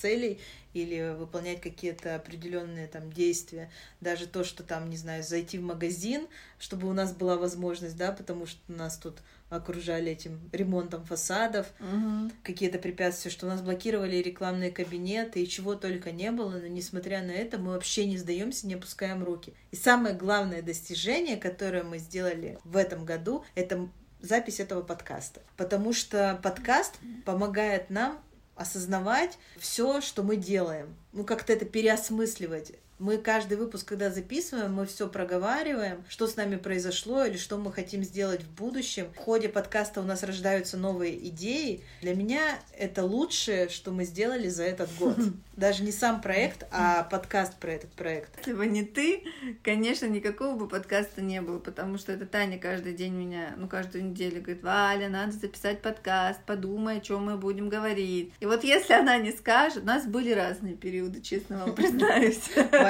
целей 0.00 0.40
или 0.72 1.14
выполнять 1.16 1.60
какие-то 1.60 2.14
определенные 2.14 2.86
там 2.86 3.12
действия. 3.12 3.70
Даже 4.00 4.26
то, 4.26 4.44
что 4.44 4.62
там, 4.62 4.88
не 4.88 4.96
знаю, 4.96 5.22
зайти 5.22 5.58
в 5.58 5.62
магазин, 5.62 6.26
чтобы 6.58 6.88
у 6.88 6.92
нас 6.92 7.12
была 7.12 7.36
возможность, 7.36 7.96
да, 7.96 8.12
потому 8.12 8.46
что 8.46 8.60
нас 8.68 8.96
тут 8.96 9.18
окружали 9.48 10.12
этим 10.12 10.40
ремонтом 10.52 11.04
фасадов, 11.04 11.66
угу. 11.80 12.30
какие-то 12.44 12.78
препятствия, 12.78 13.32
что 13.32 13.46
у 13.46 13.48
нас 13.48 13.60
блокировали 13.60 14.16
рекламные 14.16 14.70
кабинеты 14.70 15.42
и 15.42 15.48
чего 15.48 15.74
только 15.74 16.12
не 16.12 16.30
было, 16.30 16.50
но 16.50 16.68
несмотря 16.68 17.20
на 17.22 17.32
это 17.32 17.58
мы 17.58 17.72
вообще 17.72 18.06
не 18.06 18.16
сдаемся, 18.16 18.68
не 18.68 18.74
опускаем 18.74 19.24
руки. 19.24 19.52
И 19.72 19.76
самое 19.76 20.14
главное 20.14 20.62
достижение, 20.62 21.36
которое 21.36 21.82
мы 21.82 21.98
сделали 21.98 22.58
в 22.62 22.76
этом 22.76 23.04
году, 23.04 23.44
это 23.56 23.88
запись 24.20 24.60
этого 24.60 24.82
подкаста. 24.82 25.40
Потому 25.56 25.92
что 25.92 26.38
подкаст 26.42 26.94
помогает 27.24 27.90
нам 27.90 28.20
осознавать 28.60 29.38
все, 29.56 30.00
что 30.00 30.22
мы 30.22 30.36
делаем. 30.36 30.94
Ну, 31.12 31.24
как-то 31.24 31.52
это 31.52 31.64
переосмысливать. 31.64 32.72
Мы 33.00 33.16
каждый 33.16 33.56
выпуск, 33.56 33.88
когда 33.88 34.10
записываем, 34.10 34.74
мы 34.74 34.84
все 34.84 35.08
проговариваем, 35.08 36.04
что 36.10 36.26
с 36.26 36.36
нами 36.36 36.56
произошло 36.56 37.24
или 37.24 37.38
что 37.38 37.56
мы 37.56 37.72
хотим 37.72 38.04
сделать 38.04 38.42
в 38.42 38.50
будущем. 38.50 39.06
В 39.14 39.16
ходе 39.16 39.48
подкаста 39.48 40.02
у 40.02 40.04
нас 40.04 40.22
рождаются 40.22 40.76
новые 40.76 41.16
идеи. 41.28 41.82
Для 42.02 42.14
меня 42.14 42.58
это 42.76 43.02
лучшее, 43.02 43.70
что 43.70 43.90
мы 43.90 44.04
сделали 44.04 44.48
за 44.48 44.64
этот 44.64 44.90
год. 44.98 45.16
Даже 45.56 45.82
не 45.82 45.92
сам 45.92 46.20
проект, 46.20 46.66
а 46.70 47.04
подкаст 47.04 47.56
про 47.56 47.72
этот 47.72 47.90
проект. 47.92 48.36
Если 48.38 48.52
бы 48.52 48.66
не 48.66 48.82
ты, 48.82 49.24
конечно, 49.62 50.04
никакого 50.04 50.54
бы 50.56 50.68
подкаста 50.68 51.22
не 51.22 51.40
было, 51.40 51.58
потому 51.58 51.96
что 51.96 52.12
это 52.12 52.26
Таня 52.26 52.58
каждый 52.58 52.92
день 52.92 53.14
меня, 53.14 53.54
ну, 53.56 53.66
каждую 53.66 54.04
неделю 54.04 54.42
говорит, 54.42 54.62
Валя, 54.62 55.08
надо 55.08 55.32
записать 55.32 55.80
подкаст, 55.80 56.40
подумай, 56.44 56.98
о 56.98 57.00
чем 57.00 57.24
мы 57.24 57.38
будем 57.38 57.70
говорить. 57.70 58.34
И 58.40 58.46
вот 58.46 58.62
если 58.62 58.92
она 58.92 59.16
не 59.16 59.32
скажет, 59.32 59.84
у 59.84 59.86
нас 59.86 60.06
были 60.06 60.32
разные 60.32 60.74
периоды, 60.74 61.22
честно 61.22 61.64
вам 61.64 61.74
признаюсь. 61.74 62.40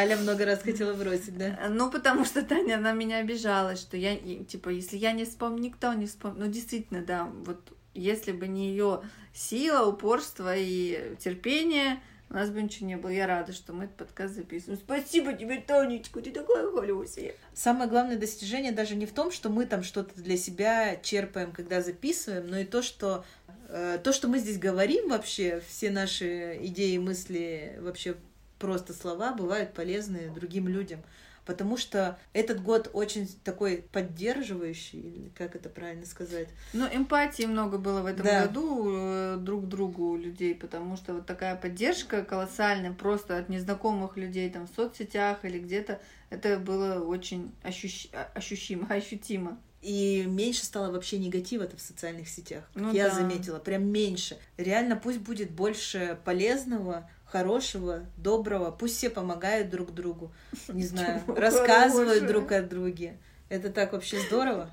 Валя 0.00 0.16
много 0.16 0.46
раз 0.46 0.62
хотела 0.62 0.94
бросить, 0.94 1.36
да? 1.36 1.58
Ну, 1.68 1.90
потому 1.90 2.24
что 2.24 2.42
Таня, 2.42 2.76
она 2.76 2.92
меня 2.92 3.18
обижала, 3.18 3.76
что 3.76 3.98
я, 3.98 4.16
типа, 4.16 4.70
если 4.70 4.96
я 4.96 5.12
не 5.12 5.26
вспомню, 5.26 5.64
никто 5.64 5.92
не 5.92 6.06
вспомнит. 6.06 6.38
Ну, 6.38 6.46
действительно, 6.46 7.02
да, 7.02 7.30
вот 7.44 7.60
если 7.92 8.32
бы 8.32 8.48
не 8.48 8.70
ее 8.70 9.02
сила, 9.34 9.86
упорство 9.86 10.54
и 10.56 11.16
терпение, 11.18 12.00
у 12.30 12.34
нас 12.34 12.48
бы 12.48 12.62
ничего 12.62 12.86
не 12.86 12.96
было. 12.96 13.10
Я 13.10 13.26
рада, 13.26 13.52
что 13.52 13.74
мы 13.74 13.84
этот 13.84 13.96
подкаст 13.96 14.36
записываем. 14.36 14.80
Спасибо 14.82 15.34
тебе, 15.34 15.60
Тонечка, 15.60 16.22
ты 16.22 16.30
такая 16.30 16.70
хорошая. 16.70 17.34
Самое 17.52 17.90
главное 17.90 18.16
достижение 18.16 18.72
даже 18.72 18.96
не 18.96 19.04
в 19.04 19.12
том, 19.12 19.30
что 19.30 19.50
мы 19.50 19.66
там 19.66 19.82
что-то 19.82 20.18
для 20.18 20.38
себя 20.38 20.96
черпаем, 20.96 21.52
когда 21.52 21.82
записываем, 21.82 22.46
но 22.46 22.58
и 22.60 22.64
то, 22.64 22.80
что 22.80 23.22
э, 23.68 23.98
то, 24.02 24.14
что 24.14 24.28
мы 24.28 24.38
здесь 24.38 24.58
говорим 24.58 25.10
вообще, 25.10 25.60
все 25.68 25.90
наши 25.90 26.58
идеи, 26.62 26.96
мысли, 26.96 27.76
вообще 27.80 28.16
просто 28.60 28.94
слова 28.94 29.32
бывают 29.32 29.74
полезны 29.74 30.30
другим 30.32 30.68
людям 30.68 31.02
потому 31.50 31.76
что 31.76 32.16
этот 32.32 32.62
год 32.62 32.90
очень 32.92 33.28
такой 33.42 33.84
поддерживающий, 33.92 35.32
как 35.36 35.56
это 35.56 35.68
правильно 35.68 36.06
сказать? 36.06 36.46
Ну, 36.72 36.86
эмпатии 36.86 37.42
много 37.44 37.76
было 37.76 38.02
в 38.02 38.06
этом 38.06 38.24
да. 38.24 38.46
году 38.46 38.88
э, 38.92 39.36
друг 39.40 39.66
другу 39.66 40.10
у 40.10 40.16
людей, 40.16 40.54
потому 40.54 40.96
что 40.96 41.14
вот 41.14 41.26
такая 41.26 41.56
поддержка 41.56 42.22
колоссальная 42.22 42.92
просто 42.92 43.36
от 43.36 43.48
незнакомых 43.48 44.16
людей 44.16 44.48
там 44.48 44.68
в 44.68 44.70
соцсетях 44.76 45.44
или 45.44 45.58
где-то, 45.58 46.00
это 46.30 46.58
было 46.58 47.04
очень 47.04 47.52
ощущ... 47.64 48.06
ощущимо, 48.34 48.86
ощутимо. 48.88 49.58
И 49.82 50.24
меньше 50.28 50.64
стало 50.66 50.92
вообще 50.92 51.18
негатива-то 51.18 51.76
в 51.76 51.80
социальных 51.80 52.28
сетях. 52.28 52.62
Ну, 52.74 52.92
я 52.92 53.08
да. 53.08 53.14
заметила, 53.14 53.58
прям 53.58 53.88
меньше. 53.88 54.36
Реально 54.58 54.94
пусть 54.94 55.18
будет 55.18 55.50
больше 55.50 56.18
полезного, 56.24 57.10
хорошего, 57.30 58.06
доброго. 58.16 58.70
Пусть 58.70 58.96
все 58.96 59.10
помогают 59.10 59.70
друг 59.70 59.92
другу. 59.92 60.32
Не 60.68 60.84
знаю, 60.84 61.22
рассказывают 61.26 62.26
друг 62.26 62.52
о 62.52 62.62
друге. 62.62 63.18
Это 63.48 63.70
так 63.70 63.92
вообще 63.92 64.20
здорово. 64.20 64.70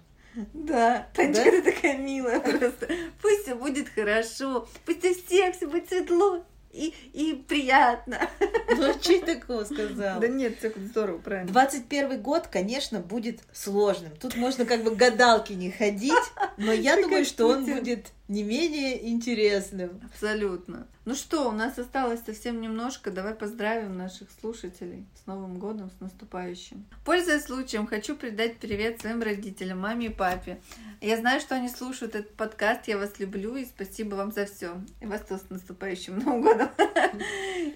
Да, 0.53 1.07
Танечка, 1.13 1.45
да? 1.45 1.51
ты 1.51 1.61
такая 1.71 1.97
милая 1.97 2.39
просто. 2.39 2.87
Пусть 3.21 3.43
все 3.43 3.55
будет 3.55 3.89
хорошо, 3.89 4.67
пусть 4.85 5.03
у 5.03 5.13
всех 5.13 5.55
все 5.55 5.67
будет 5.67 5.89
светло 5.89 6.43
и, 6.71 6.93
и 7.13 7.33
приятно. 7.47 8.29
Ну, 8.69 8.91
а 8.91 9.01
что 9.01 9.25
такого 9.25 9.63
сказал? 9.63 10.19
Да 10.19 10.27
нет, 10.27 10.59
все 10.59 10.71
здорово, 10.75 11.17
правильно. 11.19 11.51
21 11.51 12.21
год, 12.21 12.47
конечно, 12.47 12.99
будет 12.99 13.39
сложным. 13.53 14.11
Тут 14.17 14.35
можно 14.35 14.65
как 14.65 14.83
бы 14.83 14.93
гадалки 14.93 15.53
не 15.53 15.71
ходить, 15.71 16.13
но 16.57 16.73
я 16.73 17.01
думаю, 17.01 17.25
что 17.25 17.47
он 17.47 17.65
будет 17.65 18.11
не 18.27 18.43
менее 18.43 19.09
интересным. 19.09 20.01
Абсолютно. 20.03 20.87
Ну 21.05 21.15
что, 21.15 21.47
у 21.47 21.53
нас 21.53 21.79
осталось 21.79 22.19
совсем 22.25 22.59
немножко. 22.59 23.11
Давай 23.11 23.33
поздравим 23.33 23.97
наших 23.97 24.27
слушателей 24.41 25.05
с 25.15 25.25
Новым 25.25 25.57
годом, 25.57 25.89
с 25.89 26.01
наступающим. 26.01 26.85
Пользуясь 27.05 27.45
случаем, 27.45 27.87
хочу 27.87 28.13
передать 28.17 28.57
привет 28.57 28.99
своим 28.99 29.21
родителям, 29.21 29.79
маме 29.79 30.07
и 30.07 30.09
папе. 30.09 30.59
Я 30.99 31.15
знаю, 31.15 31.39
что 31.39 31.55
они 31.55 31.69
слушают 31.69 32.15
этот 32.15 32.33
подкаст. 32.33 32.89
Я 32.89 32.97
вас 32.97 33.19
люблю 33.19 33.55
и 33.55 33.63
спасибо 33.63 34.15
вам 34.15 34.33
за 34.33 34.45
все. 34.45 34.81
И 34.99 35.05
вас 35.05 35.21
тоже 35.21 35.43
с 35.43 35.49
наступающим 35.49 36.19
Новым 36.25 36.41
годом. 36.41 36.69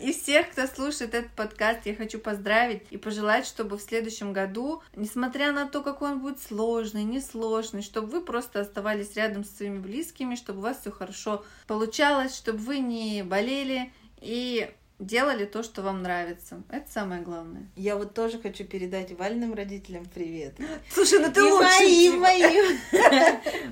И 0.02 0.12
всех, 0.12 0.52
кто 0.52 0.68
слушает 0.68 1.14
этот 1.14 1.32
подкаст, 1.32 1.86
я 1.86 1.96
хочу 1.96 2.20
поздравить 2.20 2.84
и 2.90 2.98
пожелать, 2.98 3.46
чтобы 3.46 3.78
в 3.78 3.82
следующем 3.82 4.34
году, 4.34 4.82
несмотря 4.94 5.54
на 5.54 5.68
то, 5.68 5.82
какой 5.82 6.12
он 6.12 6.20
будет 6.20 6.42
сложный, 6.42 7.06
несложный, 7.06 7.82
чтобы 7.82 8.08
вы 8.08 8.22
просто 8.22 8.60
оставались 8.60 9.16
рядом 9.16 9.46
с 9.46 9.52
своими 9.52 9.80
близкими, 9.80 10.36
чтобы 10.42 10.60
у 10.60 10.64
вас 10.64 10.82
все 10.82 10.92
хорошо 10.92 11.44
получалось, 11.68 12.36
чтобы 12.36 12.60
вы 12.60 12.80
не 12.80 13.24
болели 13.24 13.92
и 14.20 14.70
делали 15.02 15.46
то, 15.46 15.64
что 15.64 15.82
вам 15.82 16.04
нравится. 16.04 16.62
Это 16.70 16.90
самое 16.90 17.22
главное. 17.22 17.70
Я 17.76 17.96
вот 17.96 18.14
тоже 18.14 18.40
хочу 18.40 18.64
передать 18.66 19.12
Вальным 19.18 19.54
родителям 19.54 20.06
привет. 20.06 20.56
Слушай, 20.92 21.20
ну 21.20 21.32
ты 21.32 21.42
и 21.42 21.52
моим, 21.52 22.20
моим. 22.20 22.80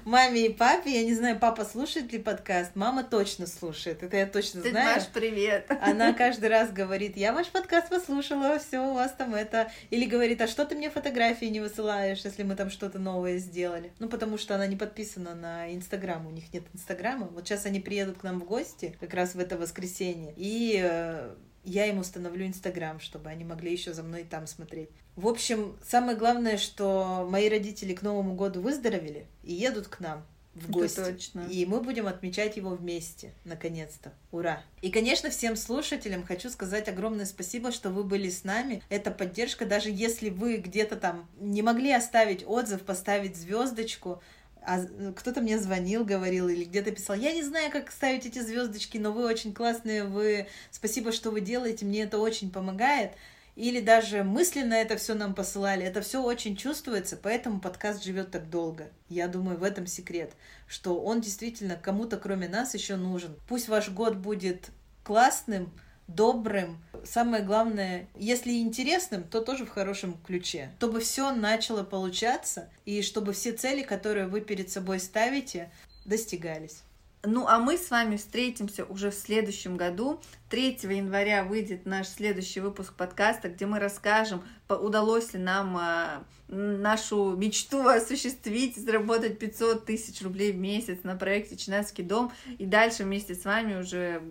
Маме 0.10 0.48
и 0.48 0.50
папе. 0.52 0.96
Я 0.96 1.04
не 1.06 1.14
знаю, 1.14 1.38
папа 1.38 1.64
слушает 1.64 2.12
ли 2.12 2.18
подкаст. 2.18 2.76
Мама 2.76 3.04
точно 3.04 3.46
слушает. 3.46 4.02
Это 4.02 4.18
я 4.18 4.26
точно 4.26 4.64
ты 4.64 4.72
знаю. 4.72 4.96
Маш, 4.96 5.08
привет. 5.14 5.70
Она 5.82 6.14
каждый 6.18 6.50
раз 6.50 6.72
говорит, 6.72 7.16
я 7.16 7.32
ваш 7.32 7.50
подкаст 7.50 7.90
послушала, 7.90 8.58
все 8.58 8.80
у 8.80 8.96
вас 8.96 9.14
там 9.14 9.36
это. 9.36 9.72
Или 9.92 10.06
говорит, 10.06 10.42
а 10.42 10.48
что 10.48 10.66
ты 10.66 10.74
мне 10.74 10.90
фотографии 10.90 11.46
не 11.46 11.60
высылаешь, 11.60 12.22
если 12.26 12.42
мы 12.42 12.56
там 12.56 12.72
что-то 12.72 12.98
новое 12.98 13.38
сделали? 13.38 13.94
Ну, 14.00 14.10
потому 14.10 14.40
что 14.40 14.56
она 14.56 14.66
не 14.66 14.76
подписана 14.76 15.36
на 15.36 15.72
Инстаграм. 15.76 16.26
У 16.26 16.32
них 16.32 16.52
нет 16.52 16.64
Инстаграма. 16.74 17.28
Вот 17.28 17.48
сейчас 17.48 17.68
они 17.68 17.80
приедут 17.80 18.18
к 18.18 18.24
нам 18.24 18.40
в 18.40 18.46
гости, 18.46 18.98
как 19.00 19.14
раз 19.14 19.36
в 19.36 19.40
это 19.40 19.58
воскресенье. 19.58 20.34
И 20.38 20.82
э, 20.84 21.36
я 21.66 21.86
им 21.86 22.00
установлю 22.00 22.48
Инстаграм, 22.48 23.00
чтобы 23.00 23.30
они 23.30 23.44
могли 23.44 23.72
еще 23.72 23.94
за 23.94 24.02
мной 24.02 24.24
там 24.24 24.48
смотреть. 24.48 24.90
В 25.20 25.28
общем, 25.28 25.76
самое 25.86 26.18
главное, 26.18 26.58
что 26.58 27.28
мои 27.30 27.50
родители 27.50 27.94
к 27.94 28.04
Новому 28.04 28.36
году 28.36 28.62
выздоровели 28.62 29.26
и 29.44 29.54
едут 29.54 29.90
к 29.90 30.00
нам 30.00 30.26
в 30.56 30.72
гости. 30.72 31.02
Это 31.02 31.12
точно. 31.12 31.42
И 31.52 31.66
мы 31.66 31.82
будем 31.82 32.08
отмечать 32.08 32.56
его 32.56 32.70
вместе, 32.70 33.34
наконец-то. 33.44 34.14
Ура! 34.32 34.64
И, 34.82 34.90
конечно, 34.90 35.30
всем 35.30 35.58
слушателям 35.58 36.26
хочу 36.26 36.50
сказать 36.50 36.88
огромное 36.88 37.26
спасибо, 37.26 37.74
что 37.74 37.90
вы 37.90 38.06
были 38.06 38.30
с 38.30 38.46
нами. 38.46 38.82
Это 38.88 39.12
поддержка, 39.12 39.66
даже 39.66 39.90
если 39.90 40.30
вы 40.30 40.56
где-то 40.56 40.96
там 40.96 41.30
не 41.38 41.64
могли 41.64 41.92
оставить 41.92 42.48
отзыв, 42.48 42.84
поставить 42.84 43.36
звездочку, 43.36 44.22
а 44.62 44.86
кто-то 45.18 45.42
мне 45.42 45.60
звонил, 45.60 46.06
говорил 46.06 46.48
или 46.48 46.64
где-то 46.64 46.92
писал, 46.92 47.18
я 47.18 47.34
не 47.34 47.44
знаю, 47.44 47.74
как 47.74 47.92
ставить 47.92 48.26
эти 48.26 48.40
звездочки, 48.40 48.98
но 48.98 49.12
вы 49.12 49.26
очень 49.26 49.54
классные, 49.54 50.06
вы 50.06 50.48
спасибо, 50.72 51.12
что 51.12 51.30
вы 51.30 51.42
делаете, 51.42 51.84
мне 51.84 52.04
это 52.04 52.20
очень 52.20 52.52
помогает. 52.52 53.12
Или 53.60 53.82
даже 53.82 54.24
мысленно 54.24 54.74
это 54.74 54.96
все 54.96 55.16
нам 55.16 55.36
посылали, 55.36 55.86
это 55.86 56.00
все 56.00 56.24
очень 56.24 56.56
чувствуется, 56.56 57.20
поэтому 57.22 57.60
подкаст 57.60 58.02
живет 58.02 58.32
так 58.32 58.50
долго. 58.50 58.88
Я 59.10 59.28
думаю, 59.28 59.58
в 59.58 59.64
этом 59.64 59.86
секрет, 59.86 60.32
что 60.66 60.98
он 60.98 61.20
действительно 61.20 61.76
кому-то 61.76 62.16
кроме 62.16 62.48
нас 62.48 62.74
еще 62.74 62.96
нужен. 62.96 63.36
Пусть 63.50 63.68
ваш 63.68 63.90
год 63.90 64.16
будет 64.16 64.70
классным, 65.04 65.74
добрым, 66.08 66.82
самое 67.04 67.44
главное, 67.44 68.08
если 68.16 68.62
интересным, 68.62 69.24
то 69.24 69.42
тоже 69.42 69.66
в 69.66 69.72
хорошем 69.72 70.18
ключе. 70.26 70.72
Чтобы 70.78 71.02
все 71.02 71.36
начало 71.36 71.84
получаться, 71.84 72.70
и 72.86 73.02
чтобы 73.02 73.34
все 73.34 73.52
цели, 73.52 73.82
которые 73.82 74.28
вы 74.28 74.40
перед 74.40 74.72
собой 74.72 75.02
ставите, 75.02 75.70
достигались. 76.06 76.84
Ну, 77.24 77.48
а 77.48 77.60
мы 77.60 77.78
с 77.78 77.92
вами 77.92 78.16
встретимся 78.16 78.86
уже 78.86 79.12
в 79.12 79.14
следующем 79.14 79.76
году. 79.76 80.22
3 80.50 80.80
января 80.84 81.44
выйдет 81.44 81.86
наш 81.86 82.08
следующий 82.08 82.62
выпуск 82.62 82.94
подкаста, 82.94 83.50
где 83.50 83.66
мы 83.66 83.80
расскажем, 83.80 84.42
удалось 84.70 85.34
ли 85.34 85.40
нам 85.40 85.76
а, 85.78 86.24
нашу 86.48 87.36
мечту 87.36 87.86
осуществить, 87.86 88.78
заработать 88.78 89.38
500 89.38 89.86
тысяч 89.86 90.22
рублей 90.22 90.54
в 90.54 90.58
месяц 90.58 91.00
на 91.04 91.18
проекте 91.18 91.58
«Чинацкий 91.58 92.06
дом». 92.06 92.32
И 92.58 92.66
дальше 92.66 93.04
вместе 93.04 93.36
с 93.36 93.44
вами 93.44 93.76
уже 93.76 94.24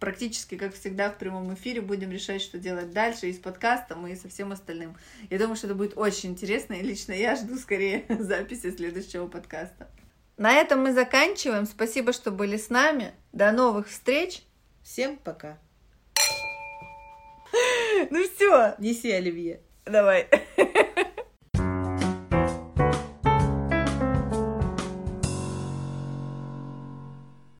практически, 0.00 0.56
как 0.56 0.74
всегда, 0.74 1.10
в 1.10 1.18
прямом 1.18 1.52
эфире 1.52 1.82
будем 1.82 2.10
решать, 2.10 2.40
что 2.40 2.56
делать 2.56 2.92
дальше 2.92 3.28
и 3.28 3.34
с 3.34 3.38
подкастом, 3.38 4.06
и 4.06 4.16
со 4.16 4.30
всем 4.30 4.52
остальным. 4.52 4.96
Я 5.28 5.38
думаю, 5.38 5.56
что 5.56 5.66
это 5.66 5.76
будет 5.76 5.98
очень 5.98 6.30
интересно, 6.30 6.72
и 6.72 6.82
лично 6.82 7.12
я 7.12 7.36
жду 7.36 7.56
скорее 7.58 8.06
записи 8.18 8.74
следующего 8.74 9.26
подкаста. 9.26 9.90
На 10.42 10.54
этом 10.54 10.82
мы 10.82 10.92
заканчиваем. 10.92 11.66
Спасибо, 11.66 12.12
что 12.12 12.32
были 12.32 12.56
с 12.56 12.68
нами. 12.68 13.12
До 13.32 13.52
новых 13.52 13.86
встреч. 13.88 14.42
Всем 14.82 15.16
пока. 15.16 15.56
Ну 18.10 18.24
все. 18.28 18.74
Неси 18.78 19.12
оливье. 19.12 19.60
Давай. 19.84 20.26